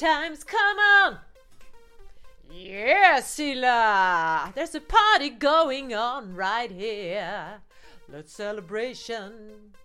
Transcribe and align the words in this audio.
times, 0.00 0.42
come 0.44 0.78
on! 0.78 1.18
Yeah, 2.50 3.20
Silla! 3.20 4.50
There's 4.54 4.74
a 4.74 4.80
party 4.80 5.28
going 5.28 5.92
on 5.92 6.34
right 6.34 6.70
here. 6.70 7.60
Let's 8.08 8.32
celebration 8.32 9.32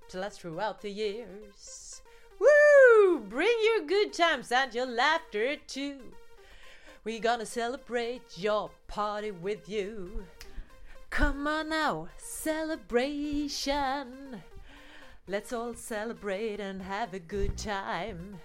to 0.08 0.20
last 0.20 0.40
throughout 0.40 0.82
the 0.82 0.90
years. 0.90 2.02
Woo! 2.40 3.20
Bring 3.28 3.54
your 3.66 3.86
good 3.86 4.14
times 4.14 4.54
and 4.54 4.74
your 4.74 4.86
laughter 4.86 5.58
too. 5.68 6.00
We're 7.04 7.20
gonna 7.20 7.46
celebrate 7.46 8.38
your 8.38 8.72
party 8.88 9.32
with 9.32 9.68
you. 9.68 10.26
Come 11.10 11.46
on 11.46 11.68
now, 11.70 12.08
celebration. 12.18 13.64
Let's 15.28 15.52
all 15.52 15.74
celebrate 15.74 16.62
and 16.62 16.82
have 16.82 17.14
a 17.14 17.20
good 17.20 17.58
time. 17.58 18.40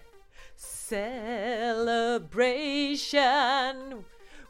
Celebration. 0.90 2.26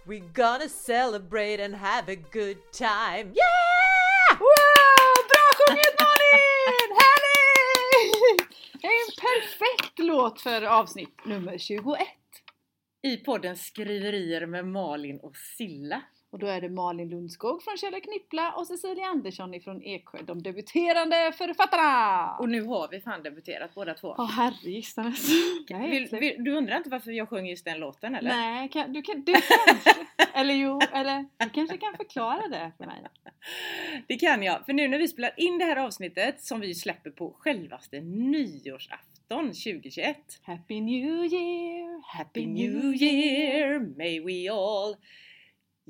We're 0.06 0.24
gonna 0.32 0.70
celebrate 0.70 1.60
and 1.60 1.74
have 1.74 2.08
a 2.08 2.16
good 2.16 2.56
time. 2.72 3.34
Yeah! 3.34 4.38
Wow, 4.40 5.14
bra 5.28 5.46
sjunget 5.58 5.94
Malin! 6.00 6.96
Härligt! 7.02 8.48
Det 8.80 8.86
är 8.86 8.90
en 8.90 9.12
perfekt 9.20 9.98
låt 9.98 10.40
för 10.40 10.62
avsnitt 10.62 11.24
nummer 11.24 11.58
21. 11.58 11.98
I 13.02 13.16
podden 13.16 13.56
Skriverier 13.56 14.46
med 14.46 14.66
Malin 14.66 15.20
och 15.20 15.36
Silla. 15.36 16.02
Och 16.32 16.38
då 16.38 16.46
är 16.46 16.60
det 16.60 16.68
Malin 16.68 17.08
Lundskog 17.08 17.62
från 17.62 17.76
Källa 17.76 18.00
Knippla 18.00 18.52
och 18.52 18.66
Cecilia 18.66 19.06
Andersson 19.06 19.54
ifrån 19.54 19.82
Eksjö, 19.82 20.18
de 20.22 20.42
debuterande 20.42 21.32
författarna! 21.38 22.36
Och 22.38 22.48
nu 22.48 22.62
har 22.62 22.88
vi 22.88 23.00
fan 23.00 23.22
debuterat 23.22 23.74
båda 23.74 23.94
två. 23.94 24.14
Helt 25.68 26.08
släppt. 26.08 26.22
vill, 26.22 26.44
du 26.44 26.56
undrar 26.56 26.76
inte 26.76 26.90
varför 26.90 27.10
jag 27.10 27.28
sjöng 27.28 27.46
just 27.46 27.64
den 27.64 27.78
låten 27.78 28.14
eller? 28.14 28.30
Nej, 28.30 28.68
kan, 28.68 28.92
du, 28.92 29.02
kan, 29.02 29.24
du 29.24 29.32
kanske, 29.32 30.06
eller 30.34 30.54
jo, 30.54 30.80
eller 30.92 31.26
du 31.38 31.50
kanske 31.50 31.76
kan 31.76 31.96
förklara 31.96 32.48
det 32.48 32.72
för 32.78 32.86
mig. 32.86 33.06
Det 34.08 34.16
kan 34.16 34.42
jag, 34.42 34.66
för 34.66 34.72
nu 34.72 34.88
när 34.88 34.98
vi 34.98 35.08
spelar 35.08 35.32
in 35.36 35.58
det 35.58 35.64
här 35.64 35.76
avsnittet 35.76 36.40
som 36.40 36.60
vi 36.60 36.74
släpper 36.74 37.10
på 37.10 37.36
självaste 37.38 38.00
nyårsafton 38.00 39.46
2021 39.46 40.16
Happy 40.42 40.80
New 40.80 41.24
Year! 41.24 42.16
Happy 42.16 42.46
New 42.46 42.94
Year, 43.02 43.78
may 43.96 44.20
we 44.20 44.52
all 44.52 44.96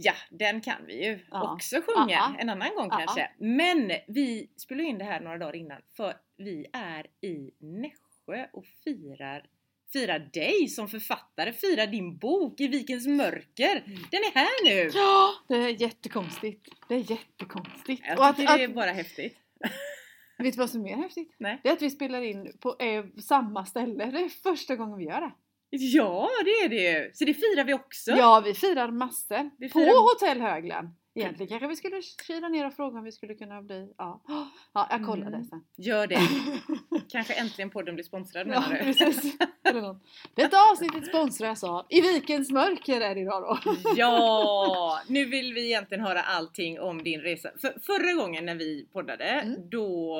Ja, 0.02 0.12
den 0.30 0.60
kan 0.60 0.86
vi 0.86 1.04
ju 1.06 1.18
Ja. 1.30 1.54
också 1.54 1.76
sjunga 1.86 2.12
Ja. 2.14 2.34
en 2.38 2.48
annan 2.50 2.74
gång 2.74 2.88
Ja. 2.90 2.96
kanske. 2.98 3.30
Men 3.38 3.92
vi 4.08 4.50
spelar 4.56 4.84
in 4.84 4.98
det 4.98 5.04
här 5.04 5.20
några 5.20 5.38
dagar 5.38 5.56
innan 5.56 5.82
för 5.96 6.14
vi 6.36 6.66
är 6.72 7.06
i 7.20 7.50
Nässjö 7.58 8.46
och 8.52 8.64
firar 8.84 9.46
Firar 9.92 10.18
dig 10.18 10.68
som 10.68 10.88
författare, 10.88 11.52
firar 11.52 11.86
din 11.86 12.18
bok 12.18 12.60
i 12.60 12.68
Vikens 12.68 13.06
mörker. 13.06 13.76
Mm. 13.86 13.98
Den 14.10 14.20
är 14.20 14.34
här 14.34 14.64
nu! 14.64 14.90
Ja, 14.94 15.30
det 15.48 15.54
är 15.54 15.82
jättekonstigt. 15.82 16.68
Det 16.88 16.94
är 16.94 17.10
jättekonstigt. 17.10 18.02
Jag 18.06 18.18
Och 18.18 18.26
att, 18.26 18.36
tycker 18.36 18.58
det 18.58 18.64
är 18.64 18.68
att, 18.68 18.74
bara 18.74 18.90
häftigt. 18.90 19.36
vet 20.38 20.54
du 20.54 20.58
vad 20.58 20.70
som 20.70 20.86
är 20.86 20.96
häftigt? 20.96 21.34
Nej. 21.38 21.60
Det 21.62 21.68
är 21.68 21.72
att 21.72 21.82
vi 21.82 21.90
spelar 21.90 22.22
in 22.22 22.56
på 22.60 22.76
eh, 22.78 23.04
samma 23.22 23.64
ställe. 23.64 24.04
Det 24.06 24.18
är 24.18 24.28
första 24.28 24.76
gången 24.76 24.98
vi 24.98 25.04
gör 25.04 25.20
det. 25.20 25.30
Ja, 25.70 26.28
det 26.44 26.50
är 26.50 26.68
det 26.68 26.76
ju! 27.04 27.10
Så 27.14 27.24
det 27.24 27.34
firar 27.34 27.64
vi 27.64 27.74
också. 27.74 28.10
Ja, 28.10 28.42
vi 28.44 28.54
firar 28.54 28.90
massor. 28.90 29.50
Vi 29.58 29.68
På 29.68 29.78
firar- 29.78 30.12
Hotell 30.12 30.40
Högland. 30.40 30.88
Egentligen 31.14 31.48
kanske 31.48 31.68
vi 31.68 31.76
skulle 31.76 32.02
kila 32.26 32.48
ner 32.48 32.66
och 32.66 32.74
fråga 32.74 32.98
om 32.98 33.04
vi 33.04 33.12
skulle 33.12 33.34
kunna 33.34 33.62
bli... 33.62 33.92
Ja, 33.98 34.22
ja 34.74 34.86
jag 34.90 35.06
kollar 35.06 35.26
Mm. 35.26 35.40
det 35.40 35.46
sen. 35.46 35.64
Gör 35.76 36.06
det. 36.06 36.20
Kanske 37.08 37.32
äntligen 37.34 37.70
podden 37.70 37.94
blir 37.94 38.04
sponsrad 38.04 38.46
Ja, 38.46 38.60
menar 38.60 38.70
du? 38.70 38.78
precis. 38.94 39.36
Eller 39.64 39.80
något. 39.80 40.02
Detta 40.34 40.56
avsnittet 40.72 41.06
sponsras 41.06 41.64
av 41.64 41.86
I 41.90 42.00
Vikens 42.00 42.50
mörker 42.50 43.00
är 43.00 43.14
det 43.14 43.20
idag 43.20 43.42
då. 43.42 43.74
Ja! 43.96 45.00
Nu 45.08 45.24
vill 45.24 45.54
vi 45.54 45.66
egentligen 45.66 46.04
höra 46.04 46.22
allting 46.22 46.80
om 46.80 47.02
din 47.02 47.20
resa. 47.20 47.50
För, 47.60 47.74
förra 47.86 48.14
gången 48.22 48.46
när 48.46 48.54
vi 48.54 48.88
poddade, 48.92 49.24
Mm. 49.24 49.68
då 49.70 50.16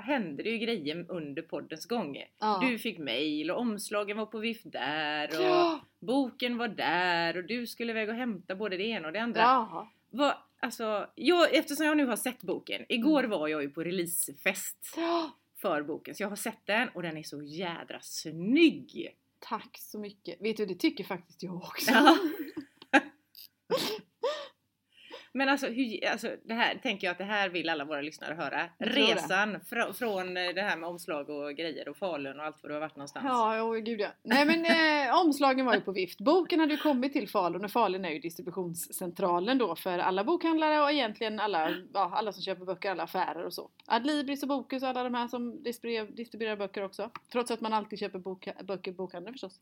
hände 0.00 0.42
det 0.42 0.50
ju 0.50 0.58
grejer 0.58 1.06
under 1.08 1.42
poddens 1.42 1.86
gång. 1.86 2.24
Ja. 2.38 2.58
Du 2.62 2.78
fick 2.78 2.98
mail 2.98 3.50
och 3.50 3.58
omslagen 3.60 4.16
var 4.16 4.26
på 4.26 4.38
vift 4.38 4.72
där 4.72 5.28
och 5.28 5.44
Ja. 5.44 5.80
boken 6.00 6.58
var 6.58 6.68
där 6.68 7.36
och 7.36 7.44
du 7.44 7.66
skulle 7.66 7.92
iväg 7.92 8.08
och 8.08 8.14
hämta 8.14 8.54
både 8.54 8.76
det 8.76 8.84
ena 8.84 9.06
och 9.06 9.12
det 9.12 9.20
andra. 9.22 9.40
Jaha. 9.40 9.88
Vad, 10.10 10.34
alltså, 10.60 11.06
jag, 11.14 11.54
eftersom 11.54 11.86
jag 11.86 11.96
nu 11.96 12.06
har 12.06 12.16
sett 12.16 12.42
boken, 12.42 12.84
igår 12.88 13.18
Mm. 13.24 13.30
var 13.30 13.48
jag 13.48 13.62
ju 13.62 13.70
på 13.70 13.82
releasefest 13.84 14.94
Ja. 14.96 15.30
för 15.56 15.82
boken 15.82 16.14
så 16.14 16.22
jag 16.22 16.28
har 16.28 16.36
sett 16.36 16.66
den 16.66 16.88
och 16.88 17.02
den 17.02 17.16
är 17.16 17.22
så 17.22 17.42
jädra 17.42 17.98
snygg! 18.00 19.14
Tack 19.40 19.78
så 19.78 19.98
mycket. 19.98 20.40
Vet 20.40 20.56
du, 20.56 20.66
det 20.66 20.74
tycker 20.74 21.04
faktiskt 21.04 21.42
jag 21.42 21.56
också. 21.56 21.92
Men 25.38 25.48
alltså, 25.48 25.66
hur, 25.66 26.06
alltså 26.06 26.36
det 26.44 26.54
här 26.54 26.74
tänker 26.82 27.06
jag 27.06 27.12
att 27.12 27.18
det 27.18 27.24
här 27.24 27.48
vill 27.48 27.68
alla 27.68 27.84
våra 27.84 28.00
lyssnare 28.00 28.34
höra. 28.34 28.68
Resan 28.78 29.56
fr- 29.56 29.92
från 29.92 30.36
eh, 30.36 30.54
det 30.54 30.62
här 30.62 30.76
med 30.76 30.88
omslag 30.88 31.30
och 31.30 31.54
grejer 31.54 31.88
och 31.88 31.96
Falun 31.96 32.40
och 32.40 32.46
allt 32.46 32.56
vad 32.62 32.70
du 32.70 32.74
har 32.74 32.80
varit 32.80 32.96
någonstans. 32.96 33.24
Ja, 33.28 33.62
åh 33.62 33.76
gud 33.76 34.00
ja. 34.00 34.08
Nej 34.22 34.46
men 34.46 34.64
eh, 34.64 35.20
omslagen 35.20 35.66
var 35.66 35.74
ju 35.74 35.80
på 35.80 35.92
vift. 35.92 36.20
Boken 36.20 36.60
hade 36.60 36.72
ju 36.72 36.78
kommit 36.78 37.12
till 37.12 37.28
Falun 37.28 37.64
och 37.64 37.70
Falun 37.70 38.04
är 38.04 38.10
ju 38.10 38.18
distributionscentralen 38.18 39.58
då 39.58 39.76
för 39.76 39.98
alla 39.98 40.24
bokhandlare 40.24 40.80
och 40.82 40.92
egentligen 40.92 41.40
alla, 41.40 41.70
ja, 41.92 42.12
alla 42.14 42.32
som 42.32 42.42
köper 42.42 42.64
böcker, 42.64 42.90
alla 42.90 43.02
affärer 43.02 43.44
och 43.44 43.54
så. 43.54 43.70
Adlibris 43.86 44.42
och 44.42 44.48
Bokus 44.48 44.82
och 44.82 44.88
alla 44.88 45.02
de 45.02 45.14
här 45.14 45.28
som 45.28 45.62
distribuerar, 45.62 46.06
distribuerar 46.06 46.56
böcker 46.56 46.84
också. 46.84 47.10
Trots 47.32 47.50
att 47.50 47.60
man 47.60 47.72
alltid 47.72 47.98
köper 47.98 48.18
bok, 48.18 48.48
böcker 48.64 48.90
i 48.90 48.94
bokhandeln 48.94 49.34
förstås. 49.34 49.60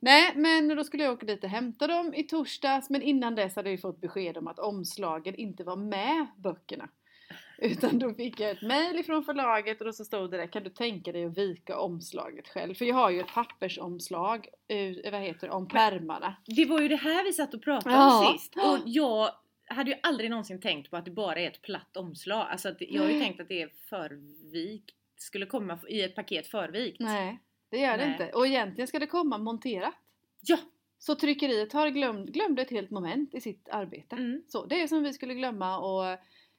Nej, 0.00 0.32
men 0.34 0.76
då 0.76 0.84
skulle 0.84 1.04
jag 1.04 1.12
åka 1.12 1.26
dit 1.26 1.44
och 1.44 1.50
hämta 1.50 1.86
dem 1.86 2.14
i 2.14 2.22
torsdags 2.22 2.90
men 2.90 3.02
innan 3.02 3.34
dess 3.34 3.56
hade 3.56 3.70
ju 3.70 3.78
fått 3.78 4.00
besked 4.00 4.36
om 4.36 4.48
att 4.48 4.58
omslagen 4.58 4.93
inte 5.38 5.64
var 5.64 5.76
med 5.76 6.26
böckerna. 6.36 6.88
Utan 7.58 7.98
då 7.98 8.14
fick 8.14 8.40
jag 8.40 8.50
ett 8.50 8.62
mail 8.62 8.98
ifrån 8.98 9.24
förlaget 9.24 9.80
och 9.80 9.86
då 9.86 9.92
så 9.92 10.04
stod 10.04 10.30
det 10.30 10.36
där, 10.36 10.46
kan 10.46 10.62
du 10.62 10.70
tänka 10.70 11.12
dig 11.12 11.24
att 11.24 11.38
vika 11.38 11.78
omslaget 11.78 12.48
själv? 12.48 12.74
För 12.74 12.84
jag 12.84 12.94
har 12.94 13.10
ju 13.10 13.20
ett 13.20 13.34
pappersomslag, 13.34 14.48
eh, 14.68 15.12
vad 15.12 15.20
heter 15.20 15.46
det, 15.46 15.52
om 15.52 15.68
pärmarna. 15.68 16.36
Det 16.46 16.64
var 16.64 16.80
ju 16.80 16.88
det 16.88 16.96
här 16.96 17.24
vi 17.24 17.32
satt 17.32 17.54
och 17.54 17.62
pratade 17.62 17.94
Ja. 17.94 18.28
om 18.28 18.38
sist. 18.38 18.54
Och 18.56 18.78
jag 18.84 19.30
hade 19.66 19.90
ju 19.90 19.96
aldrig 20.02 20.30
någonsin 20.30 20.60
tänkt 20.60 20.90
på 20.90 20.96
att 20.96 21.04
det 21.04 21.10
bara 21.10 21.40
är 21.40 21.46
ett 21.46 21.62
platt 21.62 21.96
omslag. 21.96 22.46
Alltså 22.50 22.68
att 22.68 22.76
jag 22.80 23.02
har 23.02 23.10
ju 23.10 23.20
tänkt 23.20 23.40
att 23.40 23.48
det 23.48 23.62
är 23.62 23.70
förvikt. 23.90 24.94
Skulle 25.16 25.46
komma 25.46 25.78
i 25.88 26.02
ett 26.02 26.14
paket 26.14 26.46
förvikt. 26.46 27.00
Nej, 27.00 27.38
det 27.70 27.78
gör 27.78 27.96
det 27.98 28.04
Nej. 28.04 28.12
inte. 28.12 28.32
Och 28.32 28.46
egentligen 28.46 28.88
ska 28.88 28.98
det 28.98 29.06
komma 29.06 29.38
monterat. 29.38 29.94
Ja! 30.40 30.58
Så 31.06 31.14
tryckeriet 31.14 31.72
har 31.72 31.88
glöm, 31.88 32.26
glömde 32.26 32.62
ett 32.62 32.70
helt 32.70 32.90
moment 32.90 33.34
i 33.34 33.40
sitt 33.40 33.68
arbete. 33.68 34.16
Mm. 34.16 34.42
Så 34.48 34.66
det 34.66 34.82
är 34.82 34.86
som 34.86 35.02
vi 35.02 35.12
skulle 35.12 35.34
glömma 35.34 35.78
och 35.78 36.18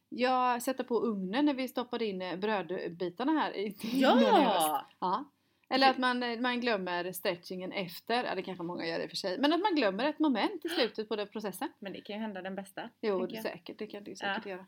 jag 0.10 0.62
sätter 0.62 0.84
på 0.84 1.00
ugnen 1.00 1.46
när 1.46 1.54
vi 1.54 1.68
stoppade 1.68 2.06
in 2.06 2.22
eh, 2.22 2.36
brödbitarna 2.36 3.32
här 3.32 3.58
i. 3.58 3.76
Ja! 3.82 4.86
Ja. 5.00 5.32
Eller 5.70 5.90
att 5.90 5.98
man, 5.98 6.24
eh, 6.24 6.40
man 6.40 6.62
glömmer 6.62 7.12
stretchingen 7.12 7.72
efter, 7.72 8.24
ja 8.24 8.36
det 8.36 8.42
kanske 8.42 8.64
många 8.64 8.88
gör 8.88 9.00
i 9.00 9.06
och 9.06 9.10
för 9.10 9.18
sig, 9.18 9.38
men 9.40 9.54
att 9.54 9.62
man 9.62 9.76
glömmer 9.76 10.06
ett 10.06 10.20
moment 10.20 10.66
i 10.66 10.70
slutet 10.70 11.10
på 11.10 11.16
den 11.16 11.28
processen. 11.28 11.70
Men 11.80 11.94
det 11.94 12.02
kan 12.02 12.16
ju 12.16 12.22
hända 12.22 12.42
den 12.42 12.56
bästa. 12.56 12.90
Jo, 13.02 13.26
det 13.28 13.42
säkert, 13.42 13.80
det 13.80 13.88
kan 13.88 14.04
du 14.04 14.12
ju 14.12 14.18
Ja. 14.20 14.36
säkert 14.36 14.46
göra. 14.46 14.66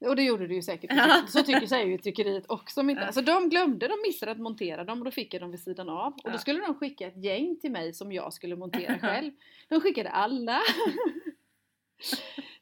Och 0.00 0.16
det 0.16 0.22
gjorde 0.22 0.46
du 0.46 0.54
ju 0.54 0.62
säkert. 0.62 0.90
Så 1.28 1.42
tycker 1.42 1.66
säger 1.66 1.86
ju 1.86 1.98
tryckeriet 1.98 2.44
också. 2.48 2.80
Inte. 2.80 3.12
Så 3.12 3.20
de 3.20 3.48
glömde, 3.48 3.88
de 3.88 3.94
missade 4.06 4.32
att 4.32 4.38
montera 4.38 4.84
dem 4.84 4.98
och 4.98 5.04
då 5.04 5.10
fick 5.10 5.34
jag 5.34 5.42
dem 5.42 5.50
vid 5.50 5.60
sidan 5.60 5.88
av. 5.88 6.14
Och 6.24 6.32
då 6.32 6.38
skulle 6.38 6.60
de 6.60 6.74
skicka 6.74 7.06
ett 7.06 7.24
gäng 7.24 7.56
till 7.60 7.70
mig 7.70 7.92
som 7.92 8.12
jag 8.12 8.32
skulle 8.32 8.56
montera 8.56 8.98
själv. 9.02 9.32
De 9.68 9.80
skickade 9.80 10.10
alla. 10.10 10.60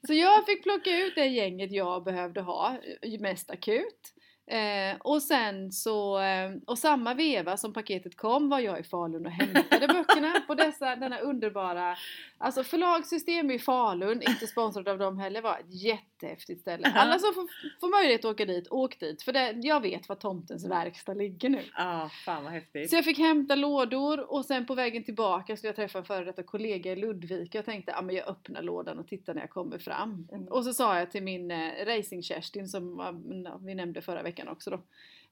Så 0.06 0.14
jag 0.14 0.46
fick 0.46 0.62
plocka 0.62 0.98
ut 0.98 1.14
det 1.14 1.26
gänget 1.26 1.72
jag 1.72 2.04
behövde 2.04 2.40
ha, 2.40 2.78
mest 3.20 3.50
akut. 3.50 4.14
Eh, 4.48 4.96
och 4.98 5.22
sen 5.22 5.72
så, 5.72 6.20
eh, 6.20 6.50
och 6.66 6.78
samma 6.78 7.14
veva 7.14 7.56
som 7.56 7.72
paketet 7.72 8.16
kom 8.16 8.48
var 8.48 8.58
jag 8.58 8.80
i 8.80 8.82
Falun 8.82 9.26
och 9.26 9.32
hämtade 9.32 9.86
böckerna 9.94 10.42
på 10.46 10.54
dessa, 10.54 10.96
denna 10.96 11.18
underbara, 11.18 11.96
alltså 12.38 12.64
förlagssystem 12.64 13.50
i 13.50 13.58
Falun, 13.58 14.22
inte 14.22 14.46
sponsrad 14.46 14.88
av 14.88 14.98
dem 14.98 15.18
heller, 15.18 15.42
var 15.42 15.58
ett 15.58 15.82
jättehäftigt 15.82 16.60
ställe. 16.60 16.92
Alla 16.94 17.18
som 17.18 17.34
får, 17.34 17.46
får 17.80 17.88
möjlighet 17.88 18.24
att 18.24 18.30
åka 18.30 18.44
dit, 18.44 18.68
åk 18.70 19.00
dit, 19.00 19.22
för 19.22 19.32
det, 19.32 19.52
jag 19.62 19.80
vet 19.80 20.08
var 20.08 20.16
tomtens 20.16 20.66
verkstad 20.66 21.14
ligger 21.14 21.48
nu. 21.48 21.62
Ja, 21.76 22.10
fan 22.24 22.44
vad 22.44 22.52
häftigt. 22.52 22.90
Så 22.90 22.96
jag 22.96 23.04
fick 23.04 23.18
hämta 23.18 23.54
lådor 23.54 24.32
och 24.32 24.44
sen 24.44 24.66
på 24.66 24.74
vägen 24.74 25.04
tillbaka 25.04 25.56
skulle 25.56 25.68
jag 25.68 25.76
träffa 25.76 25.98
en 25.98 26.04
före 26.04 26.24
detta 26.24 26.42
kollega 26.42 26.92
i 26.92 26.96
Ludvika. 26.96 27.58
Jag 27.58 27.64
tänkte 27.64 27.94
att 27.94 28.14
jag 28.14 28.28
öppnar 28.28 28.62
lådan 28.62 28.98
och 28.98 29.06
tittar 29.08 29.34
när 29.34 29.40
jag 29.40 29.50
kommer 29.50 29.78
fram. 29.78 30.28
Mm. 30.32 30.48
Och 30.48 30.64
så 30.64 30.72
sa 30.72 30.98
jag 30.98 31.10
till 31.10 31.22
min 31.22 31.50
eh, 31.50 31.70
racing-Kerstin 31.86 32.66
som 32.66 33.56
vi 33.60 33.74
nämnde 33.74 34.02
förra 34.02 34.22
veckan 34.22 34.37
också 34.46 34.70
då. 34.70 34.82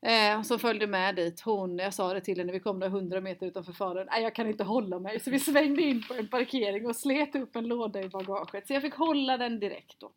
Eh, 0.08 0.42
som 0.42 0.58
följde 0.58 0.86
med 0.86 1.16
dit. 1.16 1.40
Hon, 1.40 1.78
jag 1.78 1.94
sa 1.94 2.14
det 2.14 2.20
till 2.20 2.38
henne, 2.38 2.52
vi 2.52 2.60
kom 2.60 2.78
några 2.78 2.92
hundra 2.92 3.20
meter 3.20 3.46
utanför 3.46 3.72
Falun. 3.72 4.06
Nej 4.10 4.22
jag 4.22 4.34
kan 4.34 4.48
inte 4.48 4.64
hålla 4.64 4.98
mig. 4.98 5.20
Så 5.20 5.30
vi 5.30 5.38
svängde 5.38 5.82
in 5.82 6.02
på 6.08 6.14
en 6.14 6.28
parkering 6.28 6.86
och 6.86 6.96
slet 6.96 7.36
upp 7.36 7.56
en 7.56 7.68
låda 7.68 8.02
i 8.02 8.08
bagaget. 8.08 8.66
Så 8.66 8.72
jag 8.72 8.82
fick 8.82 8.94
hålla 8.94 9.36
den 9.36 9.60
direkt 9.60 10.00
då. 10.00 10.12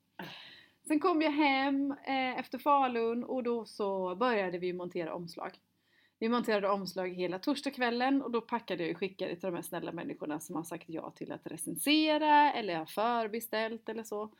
Sen 0.87 0.99
kom 0.99 1.21
jag 1.21 1.31
hem 1.31 1.91
eh, 1.91 2.39
efter 2.39 2.57
Falun 2.57 3.23
och 3.23 3.43
då 3.43 3.65
så 3.65 4.15
började 4.15 4.57
vi 4.57 4.73
montera 4.73 5.13
omslag. 5.13 5.51
Vi 6.19 6.29
monterade 6.29 6.69
omslag 6.69 7.09
hela 7.09 7.39
torsdagskvällen 7.39 8.21
och 8.21 8.31
då 8.31 8.41
packade 8.41 8.83
jag 8.83 8.91
och 8.91 8.97
skickade 8.97 9.35
till 9.35 9.49
de 9.49 9.55
här 9.55 9.61
snälla 9.61 9.91
människorna 9.91 10.39
som 10.39 10.55
har 10.55 10.63
sagt 10.63 10.85
ja 10.87 11.11
till 11.11 11.31
att 11.31 11.47
recensera 11.47 12.53
eller 12.53 12.75
har 12.75 12.85
förbeställt 12.85 13.89
eller 13.89 14.03
så. 14.03 14.33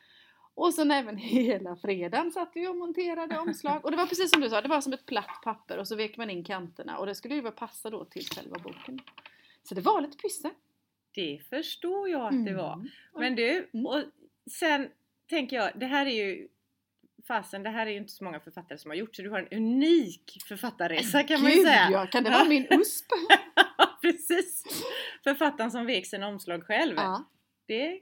Och 0.60 0.74
sen 0.74 0.90
även 0.90 1.16
hela 1.36 1.76
fredagen 1.76 2.32
satt 2.32 2.50
vi 2.54 2.66
och 2.68 2.76
monterade 2.76 3.38
omslag. 3.38 3.84
Och 3.84 3.90
det 3.90 3.96
var 3.96 4.06
precis 4.06 4.30
som 4.30 4.40
du 4.40 4.48
sa, 4.48 4.60
det 4.60 4.68
var 4.68 4.80
som 4.80 4.92
ett 4.92 5.06
platt 5.06 5.40
papper 5.44 5.78
och 5.78 5.88
så 5.88 5.96
vek 5.96 6.16
man 6.16 6.30
in 6.30 6.44
kanterna 6.44 6.98
och 6.98 7.06
det 7.06 7.14
skulle 7.14 7.34
ju 7.34 7.42
bara 7.42 7.52
passa 7.52 7.90
då 7.90 8.04
till 8.04 8.26
själva 8.26 8.56
boken. 8.58 9.00
Så 9.62 9.74
det 9.74 9.80
var 9.80 10.00
lite 10.00 10.16
pyssel. 10.16 10.50
Det 11.14 11.40
förstår 11.50 12.08
jag 12.08 12.26
att 12.34 12.46
det 12.46 12.54
var. 12.54 12.72
Mm. 12.74 12.88
Men 13.14 13.34
du, 13.36 13.68
Mm. 13.72 13.86
och 13.86 14.02
sen 14.50 14.88
tänker 15.28 15.56
jag, 15.56 15.70
det 15.74 15.86
här 15.86 16.06
är 16.06 16.10
ju 16.26 16.48
fasen, 17.28 17.62
det 17.62 17.70
här 17.70 17.86
är 17.86 17.90
ju 17.90 17.96
inte 17.96 18.12
så 18.12 18.24
många 18.24 18.40
författare 18.40 18.78
som 18.78 18.90
har 18.90 18.96
gjort 18.96 19.16
så 19.16 19.22
du 19.22 19.30
har 19.30 19.38
en 19.38 19.58
unik 19.58 20.42
författarresa 20.48 21.22
kan 21.22 21.42
man 21.42 21.50
ju 21.50 21.56
Gud, 21.56 21.66
säga. 21.66 21.88
Ja, 21.90 22.06
kan 22.06 22.24
det 22.24 22.30
vara 22.38 22.44
min 22.44 22.66
USP? 22.70 23.06
Precis! 24.02 24.64
Författaren 25.24 25.70
som 25.70 25.86
vek 25.86 26.06
sina 26.06 26.28
omslag 26.28 26.64
själv. 26.64 26.94
ja. 26.96 27.24
Det 27.66 28.00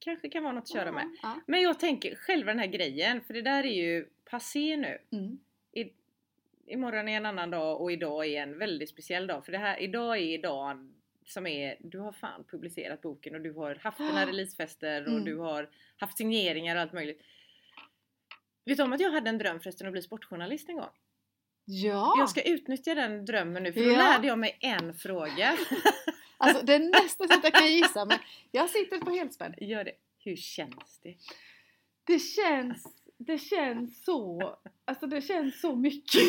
kanske 0.00 0.28
kan 0.28 0.42
vara 0.42 0.52
något 0.52 0.62
att 0.62 0.72
köra 0.72 0.92
med. 0.92 1.16
Ja. 1.22 1.40
Men 1.46 1.62
jag 1.62 1.80
tänker 1.80 2.14
själva 2.14 2.50
den 2.52 2.58
här 2.58 2.66
grejen, 2.66 3.20
för 3.20 3.34
det 3.34 3.42
där 3.42 3.64
är 3.66 3.74
ju 3.74 4.06
passé 4.30 4.76
nu. 4.76 4.98
Mm. 5.12 5.38
I, 5.72 5.92
imorgon 6.66 7.08
är 7.08 7.16
en 7.16 7.26
annan 7.26 7.50
dag 7.50 7.80
och 7.80 7.92
idag 7.92 8.26
är 8.26 8.42
en 8.42 8.58
väldigt 8.58 8.88
speciell 8.88 9.26
dag. 9.26 9.44
För 9.44 9.52
det 9.52 9.58
här, 9.58 9.80
idag 9.82 10.18
är 10.18 10.42
dagen 10.42 10.94
som 11.26 11.46
är, 11.46 11.76
du 11.80 11.98
har 11.98 12.12
fan 12.12 12.44
publicerat 12.50 13.02
boken 13.02 13.34
och 13.34 13.40
du 13.40 13.52
har 13.52 13.74
haft 13.74 13.98
dina 13.98 14.26
releasefester 14.26 15.02
och 15.02 15.08
Mm. 15.12 15.24
du 15.24 15.36
har 15.36 15.68
haft 15.96 16.16
signeringar 16.18 16.76
och 16.76 16.82
allt 16.82 16.92
möjligt. 16.92 17.20
Vet 18.64 18.76
du 18.76 18.82
om 18.82 18.92
att 18.92 19.00
jag 19.00 19.10
hade 19.10 19.30
en 19.30 19.38
dröm 19.38 19.60
förresten 19.60 19.86
att 19.86 19.92
bli 19.92 20.02
sportjournalist 20.02 20.68
en 20.68 20.76
gång? 20.76 20.90
Ja! 21.64 22.14
Jag 22.18 22.28
ska 22.30 22.42
utnyttja 22.42 22.94
den 22.94 23.24
drömmen 23.24 23.62
nu 23.62 23.72
för 23.72 23.80
då 23.80 23.90
Ja. 23.90 23.96
lärde 23.96 24.26
jag 24.26 24.38
mig 24.38 24.58
en 24.60 24.94
fråga. 24.94 25.56
Alltså 26.40 26.64
det 26.64 26.74
är 26.74 27.02
nästan 27.02 27.28
så 27.28 27.34
att 27.34 27.44
jag 27.44 27.54
kan 27.54 27.72
gissa 27.72 28.04
men 28.04 28.18
jag 28.50 28.70
sitter 28.70 28.98
på 28.98 29.10
helspänn. 29.10 29.54
Gör 29.60 29.84
det. 29.84 29.92
Hur 30.18 30.36
känns 30.36 31.00
det? 31.02 31.16
Det 32.04 32.18
känns, 32.18 32.86
det 33.18 33.38
känns 33.38 34.04
så, 34.04 34.56
alltså 34.84 35.06
det 35.06 35.20
känns 35.20 35.60
så 35.60 35.76
mycket. 35.76 36.22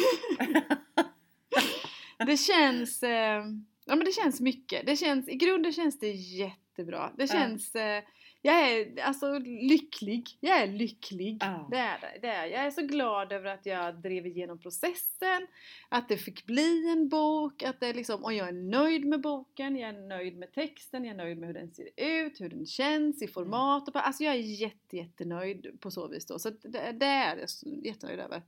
det 2.28 2.38
känns, 2.38 3.04
eh, 3.04 3.46
ja 3.86 3.96
men 3.96 4.00
det 4.00 4.12
känns 4.12 4.42
mycket. 4.42 4.86
Det 4.86 4.96
känns, 4.96 5.30
i 5.30 5.36
grunden 5.36 5.74
känns 5.74 6.00
det 6.00 6.12
jättebra. 6.12 7.12
Det 7.18 7.28
känns, 7.28 7.76
eh, 7.76 8.04
jag 8.42 8.72
är 8.72 9.02
alltså 9.04 9.40
lycklig. 9.40 10.30
Jag 10.40 10.62
är 10.62 10.68
lycklig. 10.68 11.38
Ja. 11.42 11.68
Det 11.72 11.78
är 11.78 12.00
det. 12.02 12.20
det 12.22 12.28
är. 12.28 12.46
Jag 12.46 12.66
är 12.66 12.72
så 12.72 12.82
glad 12.82 13.32
över 13.32 13.54
att 13.54 13.66
jag 13.66 13.96
drev 14.02 14.28
igenom 14.28 14.60
processen. 14.60 15.48
Att 15.90 16.10
det 16.10 16.18
fick 16.18 16.46
bli 16.46 16.92
en 16.92 17.10
bok. 17.10 17.64
Att 17.64 17.80
det 17.80 17.94
liksom, 17.94 18.24
och 18.24 18.34
jag 18.34 18.48
är 18.48 18.52
nöjd 18.52 19.06
med 19.06 19.22
boken. 19.22 19.76
Jag 19.76 19.90
är 19.90 20.08
nöjd 20.08 20.38
med 20.38 20.54
texten. 20.54 21.06
Jag 21.06 21.14
är 21.14 21.18
nöjd 21.18 21.38
med 21.38 21.48
hur 21.48 21.54
den 21.54 21.72
ser 21.74 21.90
ut. 21.98 22.42
Hur 22.42 22.50
den 22.50 22.66
känns 22.66 23.22
i 23.22 23.28
format. 23.28 23.88
Och 23.88 23.94
på, 23.94 24.00
alltså 24.00 24.24
jag 24.24 24.34
är 24.36 24.40
jätte, 24.40 24.98
jättenöjd 24.98 25.78
på 25.80 25.92
så 25.92 26.08
vis 26.08 26.26
då. 26.26 26.40
Så 26.40 26.50
det, 26.50 26.92
det 26.92 27.06
är 27.06 27.38
jag 27.38 27.50
jättenöjd 27.86 28.20
över. 28.20 28.42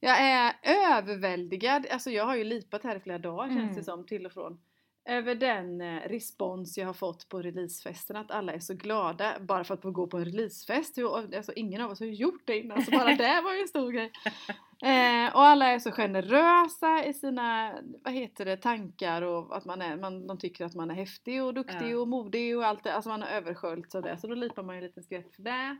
Jag 0.00 0.20
är 0.20 0.54
överväldigad. 0.62 1.86
Alltså 1.90 2.10
jag 2.10 2.24
har 2.24 2.36
ju 2.36 2.44
lipat 2.44 2.82
här 2.82 2.96
i 2.96 3.00
flera 3.00 3.18
dagar 3.18 3.48
känns 3.48 3.60
Mm. 3.62 3.74
det 3.74 3.84
som 3.84 4.06
till 4.06 4.26
och 4.26 4.32
från. 4.32 4.60
Över 5.04 5.34
den 5.34 5.80
eh, 5.80 6.08
respons 6.08 6.78
jag 6.78 6.86
har 6.86 6.92
fått 6.92 7.28
på 7.28 7.42
releasefesten. 7.42 8.16
Att 8.16 8.30
alla 8.30 8.52
är 8.52 8.58
så 8.58 8.74
glada 8.74 9.32
bara 9.40 9.64
för 9.64 9.74
att 9.74 9.82
få 9.82 9.90
gå 9.90 10.06
på 10.06 10.16
en 10.16 10.24
releasefest. 10.24 10.98
Alltså 11.36 11.52
ingen 11.56 11.80
av 11.80 11.90
oss 11.90 12.00
har 12.00 12.06
gjort 12.06 12.42
det 12.44 12.58
innan 12.58 12.82
så 12.82 12.90
bara 12.90 13.04
det 13.16 13.40
var 13.44 13.54
ju 13.54 13.60
en 13.60 13.68
stor 13.68 13.90
grej. 13.90 14.12
Eh, 14.82 15.34
och 15.34 15.42
alla 15.42 15.66
är 15.66 15.78
så 15.78 15.90
generösa 15.92 17.04
i 17.04 17.14
sina, 17.14 17.74
vad 18.04 18.14
heter 18.14 18.44
det, 18.44 18.56
tankar 18.56 19.22
och 19.22 19.56
att 19.56 19.64
man 19.64 19.82
är, 19.82 19.96
man, 19.96 20.26
de 20.26 20.38
tycker 20.38 20.64
att 20.64 20.74
man 20.74 20.90
är 20.90 20.94
häftig 20.94 21.42
och 21.42 21.54
duktig 21.54 21.92
Ja. 21.92 21.98
och 21.98 22.08
modig 22.08 22.56
och 22.56 22.64
allt 22.66 22.84
det. 22.84 22.94
Alltså 22.94 23.10
man 23.10 23.22
har 23.22 23.28
översköljts 23.28 23.94
av 23.94 24.02
det. 24.02 24.18
Så 24.18 24.26
då 24.26 24.34
lipar 24.34 24.62
man 24.62 24.74
ju 24.74 24.78
en 24.78 24.84
liten 24.84 25.02
skvätt 25.02 25.34
för 25.34 25.42
det. 25.42 25.76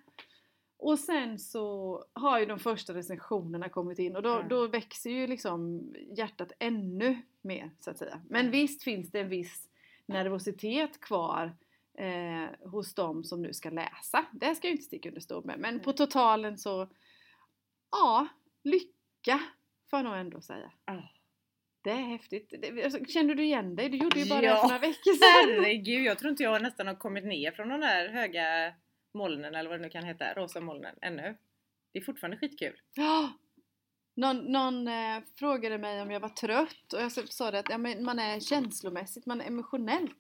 Och 0.85 0.99
sen 0.99 1.39
så 1.39 2.05
har 2.13 2.39
ju 2.41 2.47
de 2.47 2.59
första 2.59 2.95
recensionerna 2.95 3.69
kommit 3.69 3.99
in 3.99 4.17
och 4.17 4.23
då, 4.23 4.29
Ja. 4.29 4.43
då 4.49 4.67
växer 4.67 5.11
ju 5.11 5.27
liksom 5.27 5.93
hjärtat 6.17 6.53
ännu 6.59 7.17
mer 7.43 7.71
så 7.81 7.91
att 7.91 7.99
säga. 7.99 8.21
Men 8.29 8.51
visst 8.51 8.83
finns 8.83 9.11
det 9.11 9.21
en 9.21 9.29
viss 9.29 9.69
nervositet 10.07 11.01
kvar 11.01 11.57
eh, 11.99 12.69
hos 12.71 12.95
de 12.95 13.25
som 13.25 13.43
nu 13.43 13.53
ska 13.53 13.71
läsa. 13.71 14.25
Det 14.33 14.55
ska 14.55 14.67
jag 14.69 14.73
inte 14.75 14.85
sticka 14.85 15.09
under 15.09 15.21
stol 15.21 15.45
med. 15.45 15.59
Men 15.59 15.81
på 15.81 15.93
totalen 15.93 16.59
så, 16.59 16.89
ja, 17.91 18.27
lycka 18.65 19.41
får 19.91 19.99
jag 19.99 20.05
nog 20.05 20.15
ändå 20.17 20.41
säga. 20.41 20.73
Ah. 20.85 21.03
Det 21.83 21.91
är 21.91 21.97
häftigt. 21.97 22.55
Det, 22.63 22.85
alltså, 22.85 23.05
känner 23.05 23.35
du 23.35 23.45
igen 23.45 23.77
dig? 23.77 23.89
Du 23.89 23.97
gjorde 23.99 24.21
ju 24.21 24.29
bara 24.29 24.41
det 24.41 24.47
Ja. 24.47 24.57
för 24.57 24.63
några 24.69 24.79
veckor 24.79 25.13
sedan. 25.13 25.65
Herregud, 25.65 26.05
jag 26.05 26.19
tror 26.19 26.31
inte 26.31 26.43
jag 26.43 26.63
nästan 26.63 26.87
har 26.87 26.95
kommit 26.95 27.25
ner 27.25 27.51
från 27.53 27.69
de 27.69 27.81
där 27.81 28.09
höga 28.09 28.75
molnen 29.15 29.55
eller 29.55 29.71
vad 29.71 29.79
det 29.79 29.83
nu 29.83 29.91
kan 29.91 30.05
heta, 30.05 30.35
rosa 30.35 30.61
molnen 30.61 30.95
ännu. 31.03 31.37
Det 31.93 31.99
är 31.99 32.03
fortfarande 32.05 32.37
skitkul. 32.37 32.81
Ja. 32.95 33.33
Någon, 34.15 34.37
någon 34.53 34.89
eh, 34.89 35.21
frågade 35.35 35.79
mig 35.79 36.03
om 36.03 36.11
jag 36.11 36.21
var 36.21 36.29
trött 36.29 36.93
och 36.93 37.01
jag 37.01 37.13
sa- 37.13 37.27
sa 37.27 37.51
det 37.51 37.59
att 37.59 37.69
ja, 37.71 37.79
men 37.79 38.05
man 38.05 38.19
är 38.19 38.41
känslomässigt, 38.41 39.27
man 39.27 39.41
är 39.41 39.47
emotionellt 39.47 40.19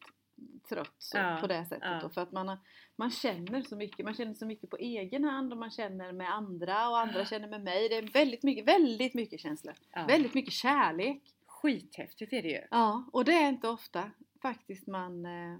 trött 0.68 0.94
så, 0.98 1.16
Ja, 1.18 1.38
på 1.40 1.46
det 1.46 1.64
sättet. 1.64 1.78
ja. 1.90 1.98
Då, 2.02 2.08
för 2.10 2.20
att 2.20 2.32
man, 2.32 2.48
har, 2.48 2.58
man 2.96 3.10
känner 3.10 3.62
så 3.62 3.76
mycket. 3.76 4.04
Man 4.04 4.14
känner 4.14 4.34
så 4.34 4.46
mycket 4.46 4.70
på 4.70 4.76
egen 4.76 5.24
hand 5.24 5.52
och 5.52 5.58
man 5.58 5.70
känner 5.70 6.12
med 6.12 6.30
andra 6.34 6.88
och 6.88 6.98
andra 6.98 7.24
känner 7.24 7.48
med 7.48 7.62
mig. 7.64 7.88
Det 7.88 7.96
är 7.96 8.02
väldigt 8.02 8.42
mycket, 8.42 8.68
väldigt 8.68 9.14
mycket 9.14 9.40
känslor. 9.40 9.74
Ja. 9.90 10.04
Väldigt 10.06 10.34
mycket 10.34 10.52
kärlek. 10.52 11.22
Skithäftigt 11.46 12.32
är 12.32 12.42
det 12.42 12.48
ju. 12.48 12.62
Ja, 12.70 13.04
och 13.12 13.24
det 13.24 13.32
är 13.32 13.48
inte 13.48 13.68
ofta 13.68 14.10
faktiskt 14.42 14.86
man... 14.86 15.26
Eh, 15.26 15.56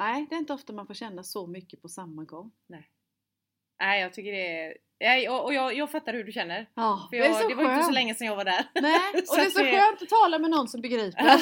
nej, 0.00 0.26
det 0.30 0.34
är 0.34 0.38
inte 0.38 0.52
ofta 0.52 0.72
man 0.72 0.86
får 0.86 0.94
känna 0.94 1.22
så 1.22 1.46
mycket 1.46 1.82
på 1.82 1.88
samma 1.88 2.24
gång. 2.24 2.50
Nej, 3.80 4.00
jag 4.00 4.12
tycker 4.12 4.32
det 4.32 4.58
är... 4.60 4.76
Nej, 5.00 5.28
och 5.28 5.44
och 5.44 5.54
jag, 5.54 5.74
jag 5.74 5.90
fattar 5.90 6.12
hur 6.12 6.24
du 6.24 6.32
känner. 6.32 6.66
Ja, 6.74 7.06
För 7.10 7.16
det 7.16 7.22
är 7.24 7.28
jag, 7.28 7.40
så 7.42 7.48
det 7.48 7.54
var 7.54 7.62
inte 7.64 7.76
så 7.76 7.82
skönt. 7.82 7.94
länge 7.94 8.14
sedan 8.14 8.26
jag 8.26 8.36
var 8.36 8.44
där. 8.44 8.64
Nej, 8.74 9.00
och 9.14 9.36
det 9.36 9.42
är 9.42 9.50
så 9.50 9.58
det- 9.62 9.70
skönt 9.72 10.02
att 10.02 10.08
tala 10.08 10.38
med 10.38 10.50
någon 10.50 10.68
som 10.68 10.80
begriper. 10.80 11.24